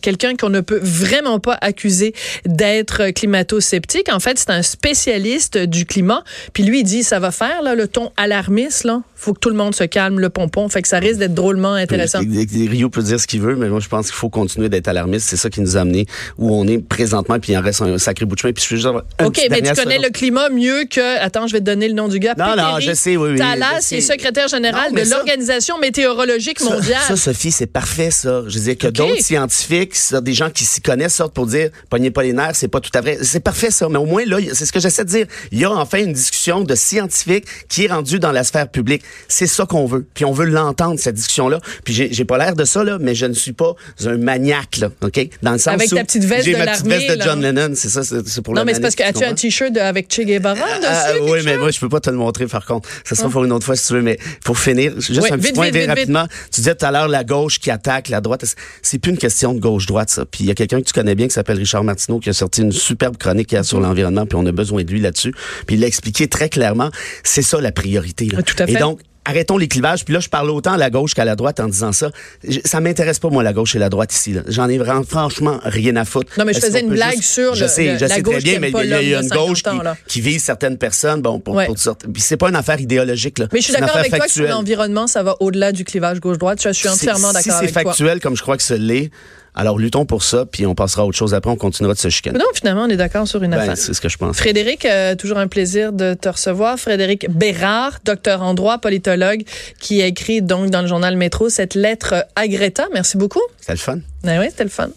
quelqu'un 0.00 0.36
qu'on 0.36 0.50
ne 0.50 0.60
peut 0.60 0.80
vraiment 0.82 1.40
pas 1.40 1.58
accuser 1.60 2.14
d'être 2.46 3.10
climato-sceptique. 3.10 4.12
En 4.12 4.20
fait, 4.20 4.38
c'est 4.38 4.50
un 4.50 4.62
spécialiste 4.62 5.58
du 5.58 5.86
climat. 5.86 6.24
Puis 6.52 6.62
lui, 6.62 6.80
il 6.80 6.84
dit, 6.84 7.02
ça 7.02 7.18
va 7.18 7.30
faire 7.30 7.62
là, 7.62 7.74
le 7.74 7.88
ton 7.88 8.12
alarmiste. 8.16 8.84
Là, 8.84 9.02
faut 9.18 9.34
que 9.34 9.40
tout 9.40 9.50
le 9.50 9.56
monde 9.56 9.74
se 9.74 9.82
calme, 9.82 10.20
le 10.20 10.30
pompon. 10.30 10.68
Fait 10.68 10.80
que 10.80 10.86
ça 10.86 11.00
risque 11.00 11.18
d'être 11.18 11.34
drôlement 11.34 11.74
intéressant. 11.74 12.20
Rio 12.20 12.88
peut 12.88 13.02
dire 13.02 13.18
ce 13.18 13.26
qu'il 13.26 13.40
veut, 13.40 13.56
mais 13.56 13.68
moi, 13.68 13.80
je 13.80 13.88
pense 13.88 14.06
qu'il 14.06 14.14
faut 14.14 14.28
continuer 14.28 14.68
d'être 14.68 14.86
alarmiste. 14.86 15.28
C'est 15.28 15.36
ça 15.36 15.50
qui 15.50 15.60
nous 15.60 15.76
a 15.76 15.80
amené 15.80 16.06
où 16.38 16.54
on 16.54 16.68
est 16.68 16.78
présentement, 16.78 17.38
puis 17.40 17.52
il 17.52 17.58
en 17.58 17.60
reste 17.60 17.82
un 17.82 17.98
sacré 17.98 18.26
bout 18.26 18.36
de 18.36 18.40
chemin. 18.40 18.52
Puis 18.52 18.64
je 18.64 18.74
veux 18.74 18.80
juste 18.80 18.88
OK, 19.24 19.46
mais 19.50 19.60
tu 19.60 19.74
connais 19.74 19.98
le 19.98 20.10
climat 20.10 20.50
mieux 20.50 20.84
que. 20.84 21.18
Attends, 21.20 21.48
je 21.48 21.52
vais 21.52 21.58
te 21.58 21.64
donner 21.64 21.88
le 21.88 21.94
nom 21.94 22.06
du 22.06 22.20
gars. 22.20 22.34
Non, 22.38 22.54
non, 22.56 22.78
je 22.78 22.92
sais, 22.92 23.16
oui, 23.16 23.30
oui, 23.32 23.38
Talas, 23.38 23.88
est 23.90 24.00
secrétaire 24.00 24.46
général 24.46 24.92
de 24.92 25.10
l'Organisation 25.10 25.78
météorologique 25.78 26.60
mondiale. 26.60 27.02
Ça, 27.06 27.16
Sophie, 27.16 27.50
c'est 27.50 27.66
parfait, 27.66 28.12
ça. 28.12 28.44
Je 28.46 28.56
veux 28.56 28.64
dire 28.64 28.78
que 28.78 28.86
d'autres 28.86 29.22
scientifiques, 29.22 29.94
des 30.22 30.34
gens 30.34 30.50
qui 30.50 30.64
s'y 30.64 30.80
connaissent, 30.80 31.16
sortent 31.16 31.34
pour 31.34 31.46
dire, 31.46 31.70
pognez 31.90 32.12
pas 32.12 32.22
les 32.22 32.32
nerfs, 32.32 32.54
c'est 32.54 32.68
pas 32.68 32.80
tout 32.80 32.92
à 32.94 33.00
vrai. 33.00 33.18
C'est 33.22 33.40
parfait, 33.40 33.72
ça. 33.72 33.88
Mais 33.88 33.98
au 33.98 34.06
moins, 34.06 34.24
là, 34.24 34.38
c'est 34.52 34.64
ce 34.64 34.72
que 34.72 34.78
j'essaie 34.80 35.04
de 35.04 35.10
dire. 35.10 35.26
Il 35.50 35.58
y 35.58 35.64
a 35.64 35.72
enfin 35.72 35.98
une 35.98 36.12
discussion 36.12 36.60
de 36.60 36.74
scientifiques 36.76 37.46
qui 37.68 37.86
est 37.86 37.88
rendue 37.88 38.20
dans 38.20 38.32
la 38.32 38.44
sphère 38.44 38.68
publique. 38.68 39.02
C'est 39.28 39.46
ça 39.46 39.66
qu'on 39.66 39.86
veut. 39.86 40.06
Puis 40.14 40.24
on 40.24 40.32
veut 40.32 40.46
l'entendre, 40.46 40.98
cette 40.98 41.14
discussion-là. 41.14 41.60
Puis 41.84 42.08
j'ai 42.10 42.24
pas 42.24 42.38
l'air 42.38 42.54
de 42.54 42.64
ça, 42.64 42.84
là, 42.84 42.98
mais 43.00 43.14
je 43.14 43.26
ne 43.26 43.34
suis 43.34 43.52
pas 43.52 43.74
un 44.04 44.16
maniaque, 44.16 44.78
là. 44.78 44.90
OK? 45.02 45.28
Dans 45.42 45.52
le 45.52 45.58
sens 45.58 45.74
Avec 45.74 45.92
où 45.92 45.94
ta 45.94 46.04
petite 46.04 46.24
veste 46.24 46.44
j'ai 46.44 46.52
de 46.52 46.58
ma 46.58 46.66
petite 46.66 46.86
veste 46.86 47.10
de 47.10 47.14
là. 47.14 47.24
John 47.24 47.40
Lennon. 47.40 47.72
C'est 47.74 47.88
ça, 47.88 48.02
c'est 48.02 48.42
pour 48.42 48.54
non, 48.54 48.64
mais 48.64 48.74
c'est 48.74 48.80
parce 48.80 48.94
que 48.94 49.02
as-tu 49.02 49.24
un 49.24 49.34
t-shirt 49.34 49.76
avec 49.76 50.12
Che 50.12 50.20
Guevara 50.20 50.54
dessus? 50.56 50.86
Ah, 50.88 51.12
oui, 51.22 51.40
mais 51.44 51.56
moi, 51.56 51.70
je 51.70 51.78
peux 51.78 51.88
pas 51.88 52.00
te 52.00 52.10
le 52.10 52.16
montrer, 52.16 52.46
par 52.46 52.64
contre. 52.66 52.88
Ça 53.04 53.14
sera 53.14 53.28
pour 53.28 53.44
une 53.44 53.52
autre 53.52 53.64
fois, 53.64 53.76
si 53.76 53.86
tu 53.86 53.94
veux. 53.94 54.02
Mais 54.02 54.18
pour 54.44 54.58
finir, 54.58 54.92
juste 54.98 55.30
un 55.30 55.38
petit 55.38 55.52
point 55.52 55.70
vite, 55.70 55.86
rapidement. 55.86 56.26
Tu 56.52 56.60
disais 56.60 56.74
tout 56.74 56.86
à 56.86 56.90
l'heure 56.90 57.08
la 57.08 57.24
gauche 57.24 57.58
qui 57.58 57.70
attaque 57.70 58.08
la 58.08 58.20
droite. 58.20 58.44
C'est 58.82 58.98
plus 58.98 59.10
une 59.10 59.18
question 59.18 59.54
de 59.54 59.60
gauche-droite, 59.60 60.10
ça. 60.10 60.24
Puis 60.24 60.44
il 60.44 60.46
y 60.46 60.50
a 60.50 60.54
quelqu'un 60.54 60.80
que 60.80 60.86
tu 60.86 60.92
connais 60.92 61.14
bien 61.14 61.26
qui 61.26 61.34
s'appelle 61.34 61.58
Richard 61.58 61.84
Martineau 61.84 62.18
qui 62.18 62.30
a 62.30 62.32
sorti 62.32 62.62
une 62.62 62.72
superbe 62.72 63.16
chronique 63.16 63.54
sur 63.62 63.80
l'environnement, 63.80 64.26
puis 64.26 64.36
on 64.36 64.46
a 64.46 64.52
besoin 64.52 64.82
de 64.82 64.90
lui 64.90 65.00
là-dessus. 65.00 65.32
Puis 65.66 65.76
il 65.76 65.80
l'a 65.80 65.86
expliqué 65.86 66.28
très 66.28 66.48
clairement. 66.48 66.90
C'est 67.24 67.42
ça 67.42 67.60
la 67.60 67.72
priorité. 67.72 68.26
Là. 68.26 68.42
Tout 68.42 68.54
à 68.58 68.66
fait. 68.66 68.72
Et 68.72 68.76
donc, 68.76 68.97
arrêtons 69.28 69.58
les 69.58 69.68
clivages. 69.68 70.04
Puis 70.04 70.14
là, 70.14 70.20
je 70.20 70.28
parle 70.28 70.50
autant 70.50 70.72
à 70.72 70.76
la 70.76 70.90
gauche 70.90 71.14
qu'à 71.14 71.24
la 71.24 71.36
droite 71.36 71.60
en 71.60 71.66
disant 71.68 71.92
ça. 71.92 72.10
Je- 72.46 72.60
Ça 72.64 72.80
m'intéresse 72.80 73.18
pas, 73.18 73.28
moi, 73.28 73.42
la 73.42 73.52
gauche 73.52 73.76
et 73.76 73.78
la 73.78 73.88
droite 73.90 74.12
ici. 74.12 74.34
J'en 74.48 74.68
ai 74.68 74.78
vraiment, 74.78 75.02
franchement 75.04 75.60
rien 75.64 75.94
à 75.96 76.04
foutre. 76.04 76.32
Non, 76.38 76.44
mais 76.44 76.52
je 76.54 76.60
faisais 76.60 76.80
une 76.80 76.88
blague 76.90 77.16
juste- 77.16 77.32
sur 77.34 77.54
je 77.54 77.64
le- 77.64 77.70
sais, 77.70 77.92
le- 77.92 77.98
je 77.98 78.04
la 78.06 78.14
sais 78.16 78.22
gauche 78.22 78.34
très 78.34 78.42
bien, 78.42 78.58
mais 78.60 78.70
il 78.70 78.86
y 78.86 79.10
y 79.10 79.14
a 79.14 79.20
une 79.20 79.28
gauche 79.28 79.62
50 79.62 79.86
ans, 79.86 79.96
qui, 80.06 80.20
vise 80.20 80.42
certaines 80.42 80.78
personnes, 80.78 81.20
bon, 81.22 81.38
pour, 81.40 81.54
Ouais. 81.54 81.66
pour 81.66 81.74
toutes 81.74 81.82
sortes. 81.82 82.06
Puis 82.12 82.22
c'est 82.22 82.36
pas 82.36 82.48
une 82.48 82.56
affaire 82.56 82.80
idéologique, 82.80 83.38
là. 83.38 83.46
Mais 83.52 83.60
je 83.60 83.64
suis 83.64 83.74
C'est 83.74 83.80
d'accord 83.80 83.96
avec 83.96 84.10
toi 84.10 84.18
que 84.18 84.24
factuelle. 84.24 84.46
sur 84.48 84.54
l'environnement, 84.56 85.06
ça 85.06 85.22
va 85.22 85.36
au-delà 85.40 85.72
du 85.72 85.84
clivage 85.84 86.20
gauche-droite. 86.20 86.60
Je 86.62 86.70
suis 86.70 86.88
entièrement 86.88 87.28
Si- 87.28 87.34
d'accord 87.34 87.42
Si 87.42 87.50
avec 87.50 87.68
c'est 87.70 87.82
toi. 87.82 87.92
factuel, 87.92 88.20
comme 88.20 88.36
je 88.36 88.42
crois 88.42 88.56
que 88.56 88.62
ce 88.62 88.74
l'est, 88.74 89.10
alors 89.58 89.78
luttons 89.78 90.06
pour 90.06 90.22
ça, 90.22 90.46
puis 90.46 90.64
on 90.66 90.74
passera 90.74 91.02
à 91.02 91.04
autre 91.04 91.16
chose 91.18 91.34
après, 91.34 91.50
on 91.50 91.56
continuera 91.56 91.92
de 91.92 91.98
se 91.98 92.08
chicaner. 92.08 92.38
Non, 92.38 92.44
finalement, 92.54 92.84
on 92.84 92.88
est 92.88 92.96
d'accord 92.96 93.28
sur 93.28 93.42
une 93.42 93.50
Ben, 93.50 93.58
affaire. 93.60 93.76
c'est 93.76 93.92
ce 93.92 94.00
que 94.00 94.08
je 94.08 94.16
pense. 94.16 94.36
Frédéric, 94.36 94.84
euh, 94.86 95.14
toujours 95.16 95.38
un 95.38 95.48
plaisir 95.48 95.92
de 95.92 96.14
te 96.14 96.28
recevoir. 96.28 96.78
Frédéric 96.78 97.28
Bérard, 97.30 97.98
docteur 98.04 98.42
en 98.42 98.54
droit, 98.54 98.78
politologue, 98.78 99.42
qui 99.80 100.00
a 100.00 100.06
écrit 100.06 100.40
donc 100.40 100.70
dans 100.70 100.80
le 100.82 100.86
journal 100.88 101.16
Métro 101.16 101.48
cette 101.50 101.74
lettre 101.74 102.26
à 102.36 102.48
Greta. 102.48 102.86
Merci 102.94 103.16
beaucoup. 103.18 103.42
C'était 103.60 103.72
le 103.72 103.78
fun. 103.78 103.98
Ben 104.24 104.40
oui, 104.40 104.46
c'était 104.48 104.64
le 104.64 104.70
fun. 104.70 104.88